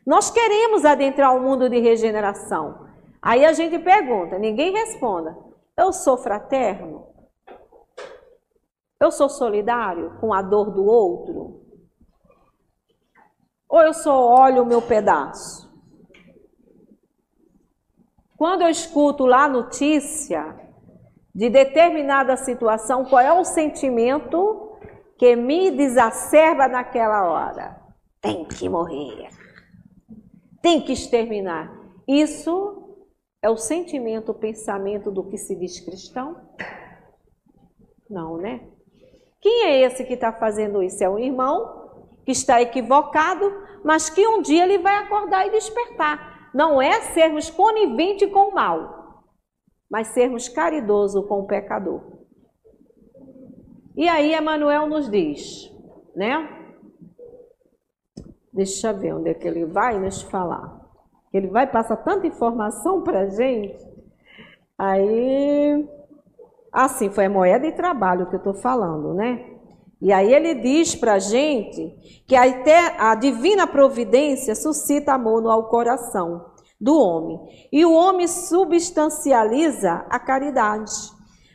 [0.06, 2.88] Nós queremos adentrar o mundo de regeneração.
[3.22, 5.38] Aí a gente pergunta, ninguém responda.
[5.76, 7.08] Eu sou fraterno?
[9.00, 11.62] Eu sou solidário com a dor do outro?
[13.70, 15.68] Ou eu só olho o meu pedaço?
[18.38, 20.67] Quando eu escuto lá notícia
[21.38, 24.76] de determinada situação, qual é o sentimento
[25.20, 27.80] que me desacerba naquela hora?
[28.20, 29.30] Tem que morrer.
[30.64, 31.72] Tem que exterminar.
[32.08, 32.98] Isso
[33.40, 36.42] é o sentimento, o pensamento do que se diz cristão?
[38.10, 38.68] Não, né?
[39.40, 41.04] Quem é esse que está fazendo isso?
[41.04, 43.46] É um irmão que está equivocado,
[43.84, 46.50] mas que um dia ele vai acordar e despertar.
[46.52, 48.97] Não é sermos coniventes com o mal
[49.90, 52.02] mas sermos caridosos com o pecador.
[53.96, 55.74] E aí Emmanuel nos diz,
[56.16, 56.48] né?
[58.54, 60.82] Deixa eu ver onde é que ele vai nos falar.
[61.34, 63.86] Ele vai passar tanta informação para gente.
[64.78, 65.88] Aí,
[66.72, 69.58] assim, foi a moeda de trabalho que eu estou falando, né?
[70.00, 72.44] E aí ele diz para gente que a,
[73.12, 77.40] a divina providência suscita amor no coração do homem.
[77.72, 80.92] E o homem substancializa a caridade,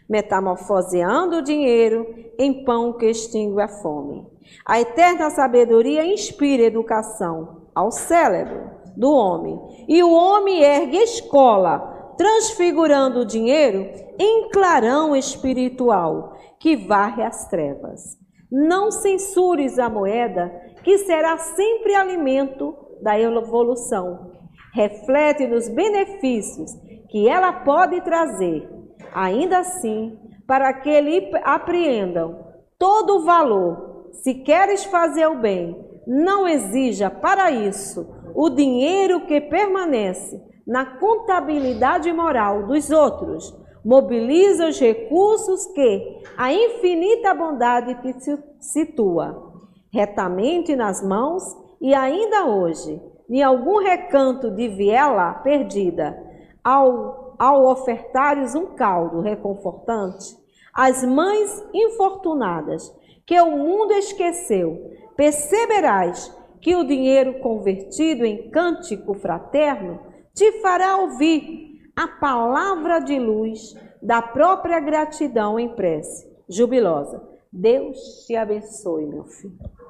[0.08, 2.06] metamorfoseando o dinheiro
[2.38, 4.26] em pão que extingue a fome.
[4.66, 9.58] A eterna sabedoria inspira educação ao cérebro do homem.
[9.88, 18.18] E o homem ergue escola, transfigurando o dinheiro em clarão espiritual que varre as trevas.
[18.50, 20.52] Não censures a moeda,
[20.84, 24.31] que será sempre alimento da evolução.
[24.72, 26.72] Reflete nos benefícios
[27.10, 28.68] que ela pode trazer.
[29.14, 32.38] Ainda assim, para que ele apreendam
[32.78, 39.40] todo o valor, se queres fazer o bem, não exija para isso o dinheiro que
[39.40, 43.54] permanece na contabilidade moral dos outros.
[43.84, 48.14] Mobiliza os recursos que a infinita bondade te
[48.60, 49.52] situa
[49.92, 51.42] retamente nas mãos
[51.80, 53.00] e ainda hoje,
[53.32, 56.22] em algum recanto de viela perdida,
[56.62, 60.36] ao, ao ofertares um caldo reconfortante,
[60.74, 66.30] as mães infortunadas que o mundo esqueceu, perceberás
[66.60, 69.98] que o dinheiro convertido em cântico fraterno
[70.34, 77.22] te fará ouvir a palavra de luz da própria gratidão em prece jubilosa.
[77.50, 79.81] Deus te abençoe, meu filho.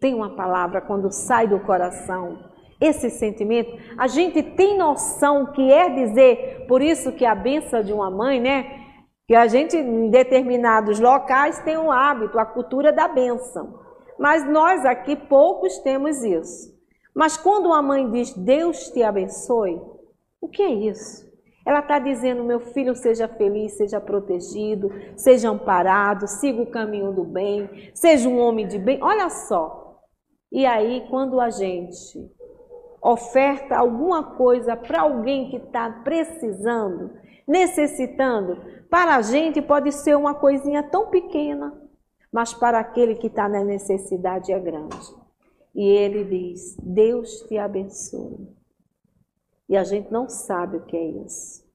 [0.00, 2.38] Tem uma palavra quando sai do coração,
[2.80, 7.92] esse sentimento, a gente tem noção que é dizer, por isso que a benção de
[7.92, 8.86] uma mãe, né?
[9.26, 13.80] Que a gente, em determinados locais, tem o hábito, a cultura da benção.
[14.18, 16.72] Mas nós aqui poucos temos isso.
[17.14, 19.80] Mas quando uma mãe diz Deus te abençoe,
[20.40, 21.28] o que é isso?
[21.66, 27.24] Ela está dizendo: meu filho seja feliz, seja protegido, seja amparado, siga o caminho do
[27.24, 29.02] bem, seja um homem de bem.
[29.02, 29.87] Olha só.
[30.50, 32.30] E aí, quando a gente
[33.02, 37.12] oferta alguma coisa para alguém que está precisando,
[37.46, 38.56] necessitando,
[38.90, 41.72] para a gente pode ser uma coisinha tão pequena,
[42.32, 45.14] mas para aquele que está na necessidade é grande.
[45.74, 48.48] E ele diz: Deus te abençoe.
[49.68, 51.66] E a gente não sabe o que é isso.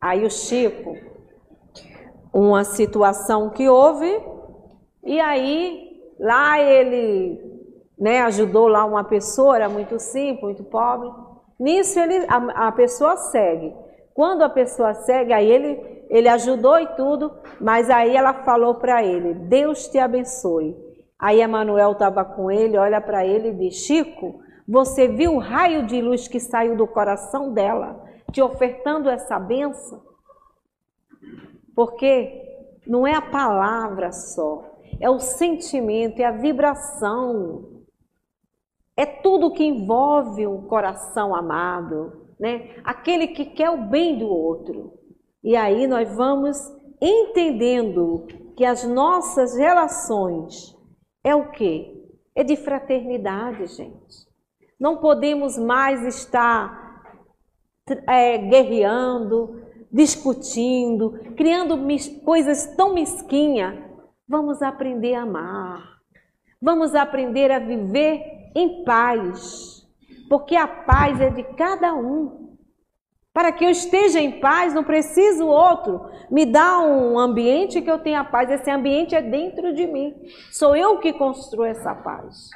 [0.00, 0.94] Aí o Chico,
[2.32, 4.22] uma situação que houve,
[5.02, 5.87] e aí
[6.18, 7.40] lá ele
[7.98, 11.10] né, ajudou lá uma pessoa, era muito simples, muito pobre.
[11.58, 13.74] Nisso ele, a, a pessoa segue.
[14.14, 19.02] Quando a pessoa segue, aí ele, ele ajudou e tudo, mas aí ela falou para
[19.04, 20.76] ele: Deus te abençoe.
[21.18, 25.86] Aí Emanuel estava com ele, olha para ele e diz: Chico, você viu o raio
[25.86, 30.02] de luz que saiu do coração dela, te ofertando essa benção?
[31.74, 32.42] Porque
[32.86, 37.84] não é a palavra só, é o sentimento, é a vibração.
[38.96, 42.74] É tudo que envolve um coração amado, né?
[42.84, 44.92] Aquele que quer o bem do outro.
[45.42, 46.58] E aí nós vamos
[47.00, 48.26] entendendo
[48.56, 50.76] que as nossas relações
[51.22, 51.94] é o quê?
[52.34, 54.26] É de fraternidade, gente.
[54.78, 57.02] Não podemos mais estar
[58.06, 61.78] é, guerreando, discutindo, criando
[62.24, 63.87] coisas tão mesquinhas.
[64.28, 65.98] Vamos aprender a amar.
[66.60, 69.88] Vamos aprender a viver em paz.
[70.28, 72.56] Porque a paz é de cada um.
[73.32, 78.00] Para que eu esteja em paz, não preciso outro me dar um ambiente que eu
[78.00, 78.50] tenha paz.
[78.50, 80.14] Esse ambiente é dentro de mim.
[80.50, 82.50] Sou eu que construo essa paz.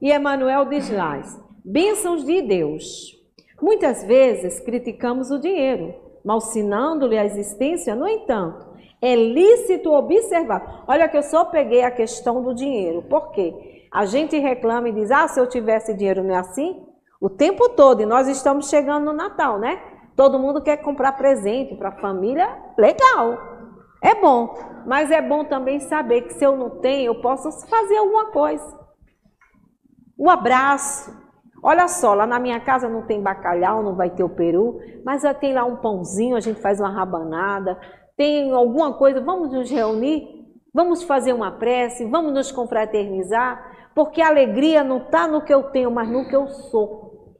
[0.00, 1.20] E Emmanuel diz lá,
[1.64, 3.16] bênçãos de Deus.
[3.60, 8.71] Muitas vezes criticamos o dinheiro, malsinando-lhe a existência, no entanto,
[9.02, 10.84] é lícito observar.
[10.86, 13.02] Olha que eu só peguei a questão do dinheiro.
[13.02, 13.88] Por quê?
[13.90, 16.86] A gente reclama e diz, ah, se eu tivesse dinheiro não é assim?
[17.20, 19.80] O tempo todo, e nós estamos chegando no Natal, né?
[20.16, 22.48] Todo mundo quer comprar presente para a família,
[22.78, 23.38] legal,
[24.00, 24.54] é bom.
[24.86, 28.82] Mas é bom também saber que se eu não tenho, eu posso fazer alguma coisa
[30.22, 31.12] o abraço.
[31.60, 35.22] Olha só, lá na minha casa não tem bacalhau, não vai ter o peru, mas
[35.40, 37.76] tem lá um pãozinho, a gente faz uma rabanada,
[38.22, 44.28] tem alguma coisa, vamos nos reunir, vamos fazer uma prece, vamos nos confraternizar, porque a
[44.28, 47.34] alegria não está no que eu tenho, mas no que eu sou.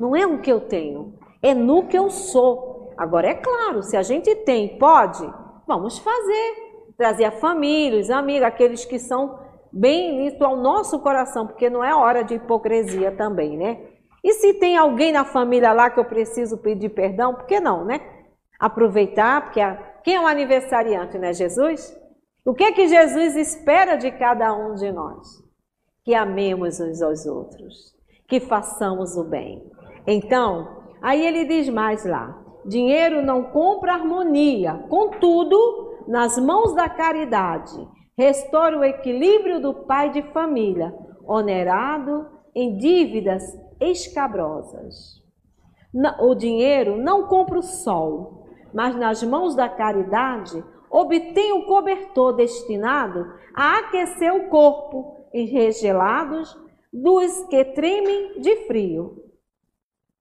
[0.00, 2.94] Não é o que eu tenho, é no que eu sou.
[2.96, 5.22] Agora, é claro, se a gente tem, pode,
[5.66, 6.72] vamos fazer.
[6.96, 9.38] Trazer a família, os amigos, aqueles que são
[9.70, 13.80] bem isso ao nosso coração, porque não é hora de hipocrisia também, né?
[14.24, 17.84] E se tem alguém na família lá que eu preciso pedir perdão, por que não,
[17.84, 18.21] né?
[18.62, 19.74] Aproveitar, porque a...
[20.04, 21.32] quem é o aniversariante, né?
[21.32, 21.94] Jesus?
[22.44, 25.26] O que é que Jesus espera de cada um de nós?
[26.04, 27.94] Que amemos uns aos outros,
[28.28, 29.62] que façamos o bem.
[30.06, 37.86] Então, aí ele diz mais lá: dinheiro não compra harmonia, contudo, nas mãos da caridade
[38.16, 40.94] Restaure o equilíbrio do pai de família,
[41.26, 43.42] onerado em dívidas
[43.80, 45.22] escabrosas.
[46.20, 48.41] O dinheiro não compra o sol,
[48.72, 56.56] mas nas mãos da caridade obtém o cobertor destinado a aquecer o corpo em regelados
[56.92, 59.16] dos que tremem de frio.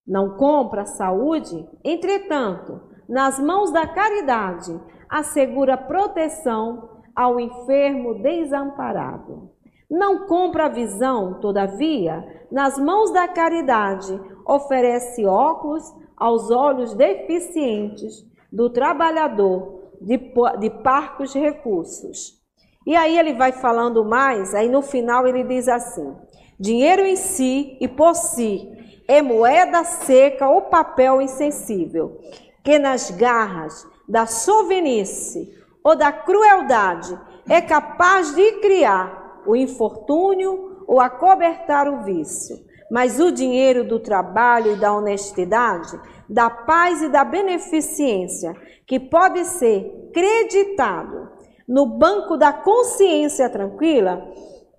[0.07, 4.79] Não compra saúde, entretanto, nas mãos da caridade,
[5.09, 9.51] assegura proteção ao enfermo desamparado.
[9.89, 15.83] Não compra visão, todavia, nas mãos da caridade, oferece óculos
[16.15, 20.17] aos olhos deficientes do trabalhador de,
[20.59, 22.39] de parcos recursos.
[22.85, 26.15] E aí ele vai falando mais, aí no final ele diz assim:
[26.59, 28.67] dinheiro em si e por si
[29.07, 32.19] é moeda seca ou papel insensível,
[32.63, 37.17] que nas garras da sovinice ou da crueldade
[37.49, 42.57] é capaz de criar o infortúnio ou acobertar o vício.
[42.91, 45.97] Mas o dinheiro do trabalho e da honestidade,
[46.31, 48.55] da paz e da beneficência,
[48.87, 51.29] que pode ser creditado
[51.67, 54.25] no banco da consciência tranquila,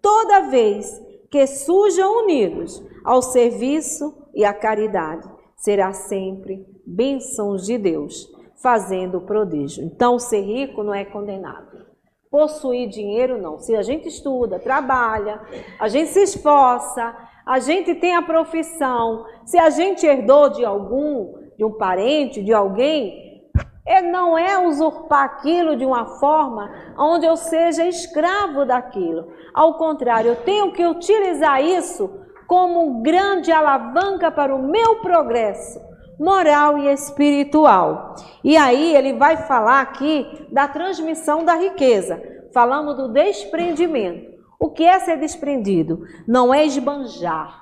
[0.01, 1.01] toda vez
[1.31, 8.29] que surjam unidos ao serviço e à caridade, será sempre bênçãos de Deus,
[8.63, 9.85] fazendo prodígio.
[9.85, 11.93] Então, ser rico não é condenado
[12.33, 13.59] possuir dinheiro, não.
[13.59, 15.39] Se a gente estuda, trabalha,
[15.79, 21.35] a gente se esforça, a gente tem a profissão, se a gente herdou de algum,
[21.63, 23.41] de um parente, de alguém,
[23.87, 29.29] é, não é usurpar aquilo de uma forma onde eu seja escravo daquilo.
[29.55, 32.11] Ao contrário, eu tenho que utilizar isso
[32.49, 35.81] como grande alavanca para o meu progresso
[36.19, 38.15] moral e espiritual.
[38.43, 42.21] E aí ele vai falar aqui da transmissão da riqueza.
[42.53, 44.33] Falamos do desprendimento.
[44.59, 46.03] O que é ser desprendido?
[46.27, 47.62] Não é esbanjar.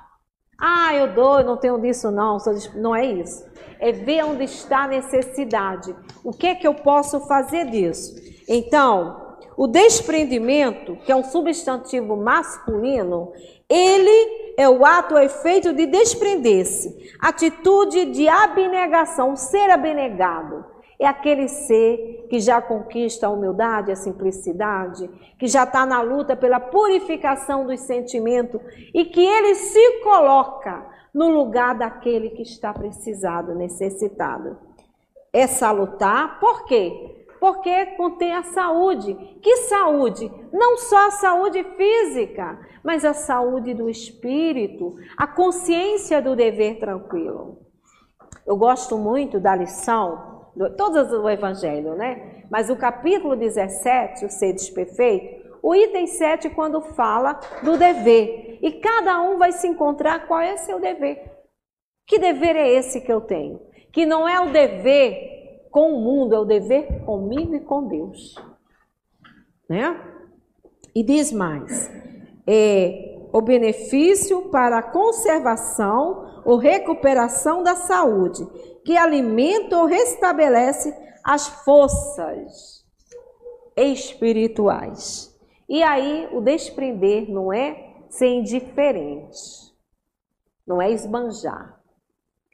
[0.63, 2.37] Ah, eu dou, eu não tenho disso não,
[2.75, 3.43] não é isso.
[3.79, 5.95] É ver onde está a necessidade.
[6.23, 8.13] O que é que eu posso fazer disso?
[8.47, 13.33] Então, o desprendimento, que é um substantivo masculino,
[13.67, 20.63] ele é o ato, o efeito de desprender-se, atitude de abnegação, ser abnegado.
[21.01, 26.35] É aquele ser que já conquista a humildade, a simplicidade, que já está na luta
[26.35, 28.61] pela purificação dos sentimentos
[28.93, 34.59] e que ele se coloca no lugar daquele que está precisado, necessitado.
[35.33, 37.17] É salutar, por quê?
[37.39, 39.15] porque contém a saúde.
[39.41, 40.31] Que saúde?
[40.53, 47.57] Não só a saúde física, mas a saúde do espírito, a consciência do dever tranquilo.
[48.45, 50.30] Eu gosto muito da lição,
[50.77, 52.43] todas do Evangelho, né?
[52.49, 58.59] Mas o capítulo 17, o Sedes Perfeito, o item 7, quando fala do dever.
[58.61, 61.31] E cada um vai se encontrar qual é seu dever.
[62.07, 63.61] Que dever é esse que eu tenho?
[63.91, 68.35] Que não é o dever com o mundo, é o dever comigo e com Deus.
[69.69, 69.99] Né?
[70.93, 71.89] E diz mais:
[72.45, 78.45] é o benefício para a conservação ou recuperação da saúde,
[78.85, 82.85] que alimenta ou restabelece as forças
[83.75, 85.35] espirituais.
[85.69, 89.39] E aí o desprender não é ser indiferente,
[90.67, 91.81] não é esbanjar,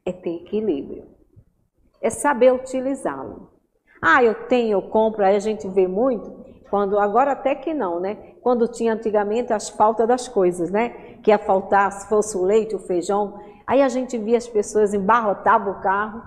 [0.06, 1.18] é ter equilíbrio
[2.00, 3.50] é saber utilizá-lo.
[4.00, 7.98] Ah, eu tenho, eu compro, aí a gente vê muito, quando agora até que não,
[7.98, 8.34] né?
[8.40, 10.90] Quando tinha antigamente as faltas das coisas, né?
[11.22, 14.94] Que ia faltar, se fosse o leite, o feijão, aí a gente via as pessoas
[14.94, 16.22] embarrotavam o carro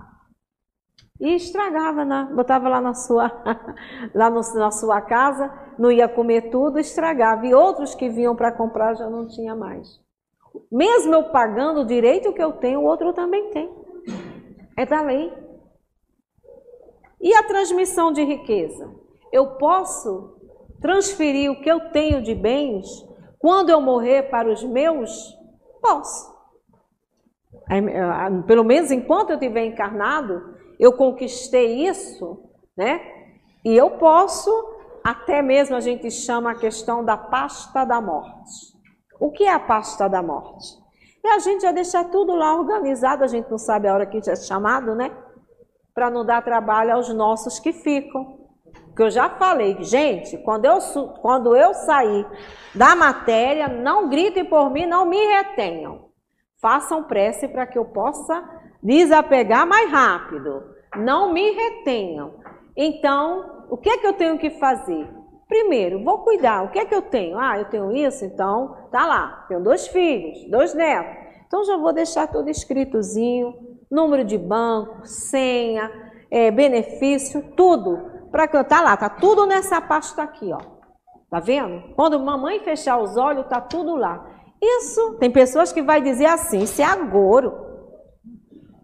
[1.20, 2.28] e estragava, né?
[2.34, 3.30] botava lá na sua,
[4.14, 7.46] lá no, na sua casa, não ia comer tudo, estragava.
[7.46, 10.00] E outros que vinham para comprar já não tinha mais.
[10.70, 13.70] Mesmo eu pagando o direito que eu tenho, o outro também tem.
[14.76, 15.32] É da lei.
[17.20, 18.92] E a transmissão de riqueza?
[19.32, 20.36] Eu posso
[20.80, 22.86] transferir o que eu tenho de bens
[23.38, 25.36] quando eu morrer para os meus?
[25.80, 26.31] Posso.
[28.46, 32.42] Pelo menos enquanto eu estiver encarnado, eu conquistei isso,
[32.76, 33.00] né?
[33.64, 34.50] E eu posso,
[35.04, 38.72] até mesmo a gente chama a questão da pasta da morte.
[39.20, 40.80] O que é a pasta da morte?
[41.24, 44.18] É a gente já deixar tudo lá organizado, a gente não sabe a hora que
[44.28, 45.12] é chamado, né?
[45.94, 48.40] para não dar trabalho aos nossos que ficam.
[48.96, 50.78] Que eu já falei, gente, quando eu,
[51.20, 52.26] quando eu sair
[52.74, 56.10] da matéria, não gritem por mim, não me retenham.
[56.62, 58.42] Façam prece para que eu possa
[58.80, 60.62] desapegar mais rápido.
[60.96, 62.34] Não me retenham.
[62.76, 65.06] Então, o que é que eu tenho que fazer?
[65.48, 66.62] Primeiro, vou cuidar.
[66.62, 67.38] O que é que eu tenho?
[67.38, 69.44] Ah, eu tenho isso, então tá lá.
[69.48, 71.20] Tenho dois filhos, dois netos.
[71.46, 73.54] Então já vou deixar tudo escritozinho,
[73.90, 75.90] número de banco, senha,
[76.30, 77.98] é, benefício, tudo,
[78.30, 80.60] para cantar lá, tá tudo nessa pasta aqui, ó.
[81.28, 81.94] Tá vendo?
[81.94, 84.31] Quando mamãe fechar os olhos, tá tudo lá.
[84.62, 87.52] Isso, tem pessoas que vai dizer assim, isso é agouro.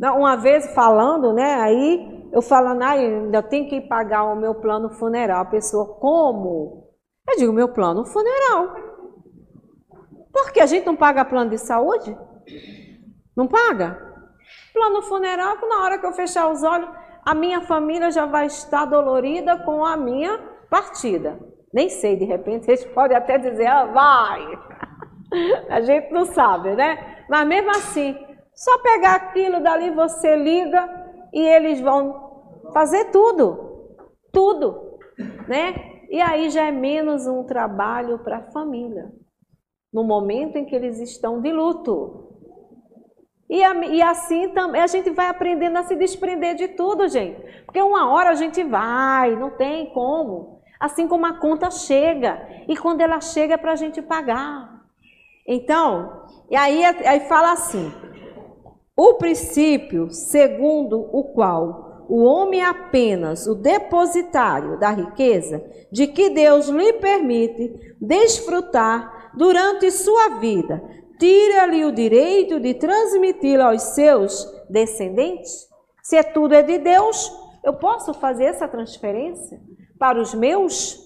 [0.00, 4.90] Uma vez falando, né, aí eu falando, ah, ainda tenho que pagar o meu plano
[4.90, 5.42] funeral.
[5.42, 6.88] A pessoa, como?
[7.28, 8.74] Eu digo, meu plano funeral.
[10.32, 12.16] Por que a gente não paga plano de saúde?
[13.36, 14.04] Não paga?
[14.72, 16.88] Plano funeral, na hora que eu fechar os olhos,
[17.24, 21.38] a minha família já vai estar dolorida com a minha partida.
[21.72, 24.58] Nem sei, de repente, vocês podem até dizer, ah, vai.
[25.68, 27.24] A gente não sabe, né?
[27.28, 28.16] Mas mesmo assim,
[28.54, 30.88] só pegar aquilo dali, você liga
[31.32, 33.66] e eles vão fazer tudo.
[34.32, 34.98] Tudo,
[35.46, 35.74] né?
[36.10, 39.12] E aí já é menos um trabalho para a família.
[39.92, 42.26] No momento em que eles estão de luto.
[43.48, 47.40] E, e assim também a gente vai aprendendo a se desprender de tudo, gente.
[47.64, 50.60] Porque uma hora a gente vai, não tem como.
[50.78, 52.46] Assim como a conta chega.
[52.68, 54.77] E quando ela chega é para a gente pagar.
[55.48, 57.90] Então, e aí, aí fala assim:
[58.94, 66.30] o princípio segundo o qual o homem é apenas o depositário da riqueza de que
[66.30, 70.82] Deus lhe permite desfrutar durante sua vida,
[71.18, 75.66] tira-lhe o direito de transmiti-la aos seus descendentes?
[76.02, 77.30] Se é tudo é de Deus,
[77.64, 79.60] eu posso fazer essa transferência
[79.98, 80.98] para os meus?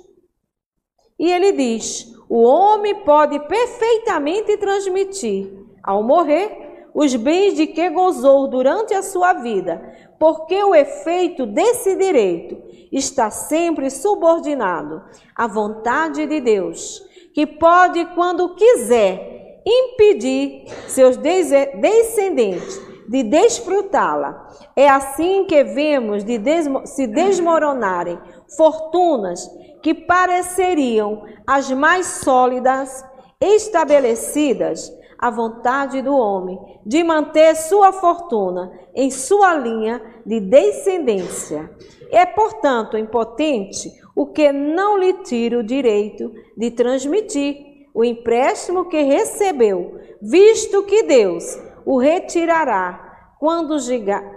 [1.18, 5.52] E ele diz: o homem pode perfeitamente transmitir,
[5.82, 9.82] ao morrer, os bens de que gozou durante a sua vida,
[10.18, 12.56] porque o efeito desse direito
[12.90, 15.02] está sempre subordinado
[15.36, 22.80] à vontade de Deus, que pode, quando quiser, impedir seus descendentes
[23.10, 24.48] de desfrutá-la.
[24.74, 28.18] É assim que vemos de desmo se desmoronarem
[28.56, 29.46] fortunas
[29.82, 33.04] que pareceriam as mais sólidas,
[33.40, 41.70] estabelecidas à vontade do homem, de manter sua fortuna em sua linha de descendência.
[42.10, 49.02] É, portanto, impotente o que não lhe tira o direito de transmitir o empréstimo que
[49.02, 53.76] recebeu, visto que Deus o retirará quando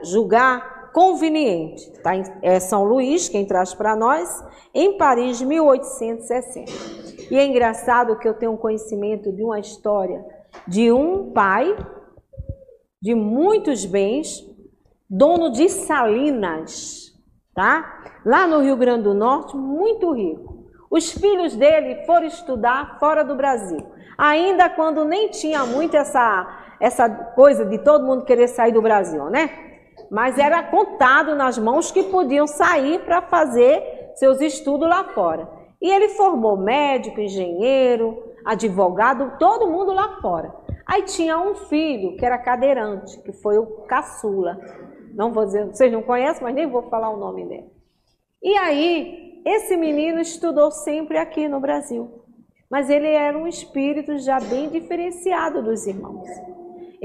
[0.03, 1.91] julgar conveniente.
[2.01, 2.13] Tá?
[2.41, 4.41] É São Luís quem traz para nós,
[4.73, 6.71] em Paris, 1860.
[7.29, 10.25] E é engraçado que eu tenho um conhecimento de uma história
[10.65, 11.75] de um pai
[13.01, 14.41] de muitos bens,
[15.09, 17.11] dono de salinas,
[17.53, 18.21] tá?
[18.25, 20.63] Lá no Rio Grande do Norte, muito rico.
[20.89, 23.85] Os filhos dele foram estudar fora do Brasil,
[24.17, 29.25] ainda quando nem tinha muito essa, essa coisa de todo mundo querer sair do Brasil,
[29.25, 29.74] né?
[30.09, 35.49] Mas era contado nas mãos que podiam sair para fazer seus estudos lá fora.
[35.81, 40.53] E ele formou médico, engenheiro, advogado, todo mundo lá fora.
[40.85, 44.57] Aí tinha um filho que era cadeirante, que foi o caçula.
[45.13, 47.71] Não vou dizer, vocês não conhecem, mas nem vou falar o nome dele.
[48.41, 52.23] E aí esse menino estudou sempre aqui no Brasil,
[52.69, 56.27] mas ele era um espírito já bem diferenciado dos irmãos.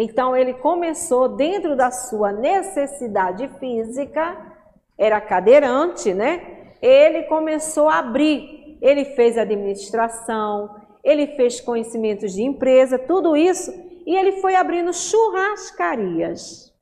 [0.02, 4.56] Então ele começou dentro da sua necessidade física,
[4.96, 6.74] era cadeirante, né?
[6.80, 10.74] Ele começou a abrir, ele fez administração,
[11.04, 13.70] ele fez conhecimentos de empresa, tudo isso,
[14.06, 16.72] e ele foi abrindo churrascarias.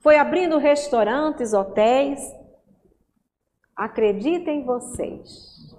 [0.00, 2.20] Foi abrindo restaurantes, hotéis,
[3.80, 5.74] Acreditem vocês.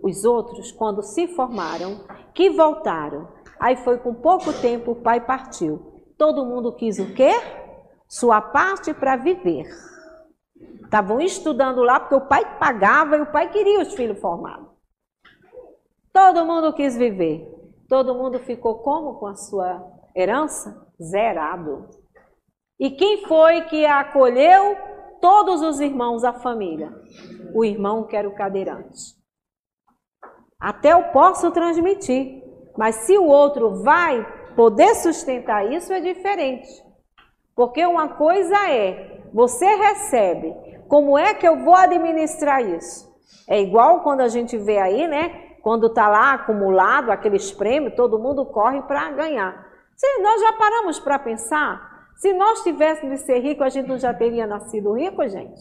[0.00, 3.26] Os outros, quando se formaram, que voltaram.
[3.62, 6.02] Aí foi com pouco tempo o pai partiu.
[6.18, 7.30] Todo mundo quis o quê?
[8.08, 9.66] Sua parte para viver.
[10.84, 14.68] Estavam estudando lá porque o pai pagava e o pai queria os filhos formados.
[16.12, 17.48] Todo mundo quis viver.
[17.88, 19.82] Todo mundo ficou como com a sua
[20.16, 20.86] herança?
[21.00, 21.88] Zerado.
[22.80, 24.76] E quem foi que acolheu?
[25.22, 26.92] todos os irmãos da família.
[27.54, 29.16] O irmão que era o cadeirante.
[30.58, 32.42] Até eu posso transmitir,
[32.76, 36.68] mas se o outro vai poder sustentar isso, é diferente.
[37.54, 40.54] Porque uma coisa é, você recebe,
[40.88, 43.10] como é que eu vou administrar isso?
[43.48, 45.56] É igual quando a gente vê aí, né?
[45.62, 49.66] Quando está lá acumulado aqueles prêmios, todo mundo corre para ganhar.
[49.96, 51.92] Se nós já paramos para pensar
[52.22, 55.60] se nós tivéssemos de ser ricos, a gente não já teria nascido rico, gente?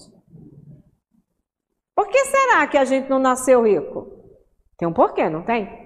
[1.96, 4.08] Por que será que a gente não nasceu rico?
[4.78, 5.81] Tem um porquê, não tem?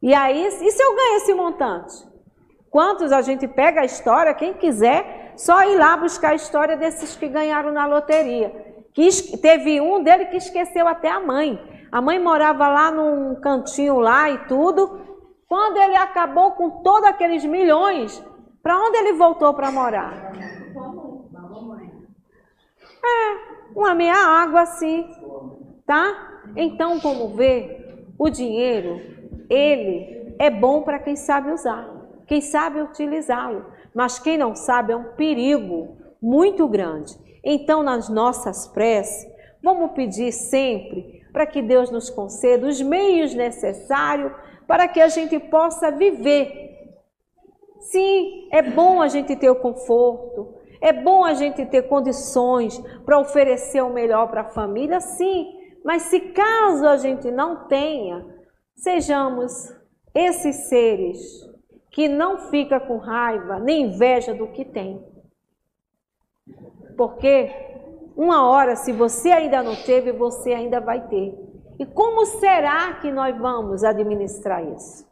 [0.00, 2.08] E aí, e se eu ganho esse montante?
[2.70, 7.16] Quantos a gente pega a história, quem quiser, só ir lá buscar a história desses
[7.16, 8.50] que ganharam na loteria.
[8.92, 11.58] Que teve um dele que esqueceu até a mãe.
[11.90, 15.00] A mãe morava lá num cantinho lá e tudo.
[15.48, 18.22] Quando ele acabou com todos aqueles milhões,
[18.62, 20.32] para onde ele voltou para morar?
[23.02, 25.08] É, uma meia água assim,
[25.86, 26.42] tá?
[26.54, 29.00] Então, como vê, o dinheiro,
[29.48, 31.88] ele é bom para quem sabe usar,
[32.26, 33.66] quem sabe utilizá-lo.
[33.94, 37.16] Mas quem não sabe é um perigo muito grande.
[37.42, 39.26] Então, nas nossas preces,
[39.62, 44.32] vamos pedir sempre para que Deus nos conceda os meios necessários
[44.66, 46.68] para que a gente possa viver.
[47.80, 53.18] Sim, é bom a gente ter o conforto, é bom a gente ter condições para
[53.18, 58.26] oferecer o melhor para a família, sim, mas se caso a gente não tenha,
[58.78, 59.72] sejamos
[60.14, 61.18] esses seres
[61.90, 65.04] que não fica com raiva nem inveja do que tem.
[66.96, 67.50] Porque
[68.16, 71.34] uma hora, se você ainda não teve, você ainda vai ter.
[71.78, 75.06] E como será que nós vamos administrar isso?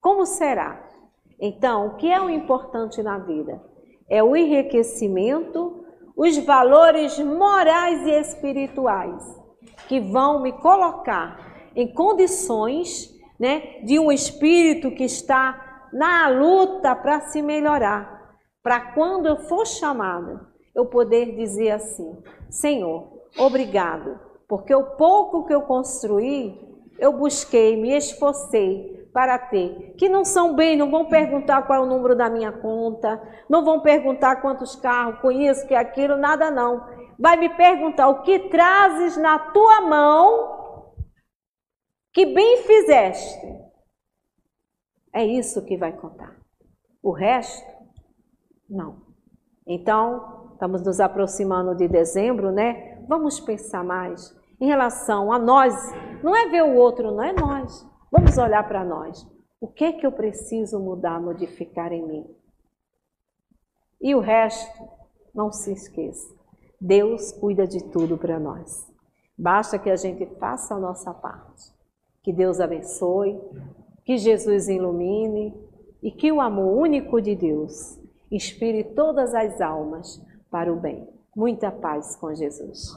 [0.00, 0.88] Como será?
[1.38, 3.62] Então, o que é o importante na vida?
[4.08, 5.84] É o enriquecimento,
[6.16, 9.40] os valores morais e espirituais
[9.88, 17.20] que vão me colocar em condições né, de um espírito que está na luta para
[17.20, 22.16] se melhorar, para quando eu for chamada, eu poder dizer assim:
[22.48, 23.08] Senhor,
[23.38, 26.58] obrigado porque o pouco que eu construí,
[26.98, 29.94] eu busquei, me esforcei para ter.
[29.96, 33.64] Que não são bem, não vão perguntar qual é o número da minha conta, não
[33.64, 36.84] vão perguntar quantos carros conheço, que é aquilo, nada não.
[37.16, 40.59] Vai me perguntar o que trazes na tua mão
[42.12, 43.46] que bem fizeste.
[45.12, 46.36] É isso que vai contar.
[47.02, 47.66] O resto,
[48.68, 49.02] não.
[49.66, 53.02] Então, estamos nos aproximando de dezembro, né?
[53.08, 55.74] Vamos pensar mais em relação a nós,
[56.22, 57.86] não é ver o outro, não é nós.
[58.12, 59.26] Vamos olhar para nós.
[59.60, 62.36] O que é que eu preciso mudar, modificar em mim?
[64.00, 64.88] E o resto,
[65.34, 66.34] não se esqueça.
[66.80, 68.86] Deus cuida de tudo para nós.
[69.36, 71.72] Basta que a gente faça a nossa parte.
[72.30, 73.40] Que Deus abençoe,
[74.04, 75.52] que Jesus ilumine
[76.00, 77.98] e que o amor único de Deus
[78.30, 81.08] inspire todas as almas para o bem.
[81.34, 82.96] Muita paz com Jesus.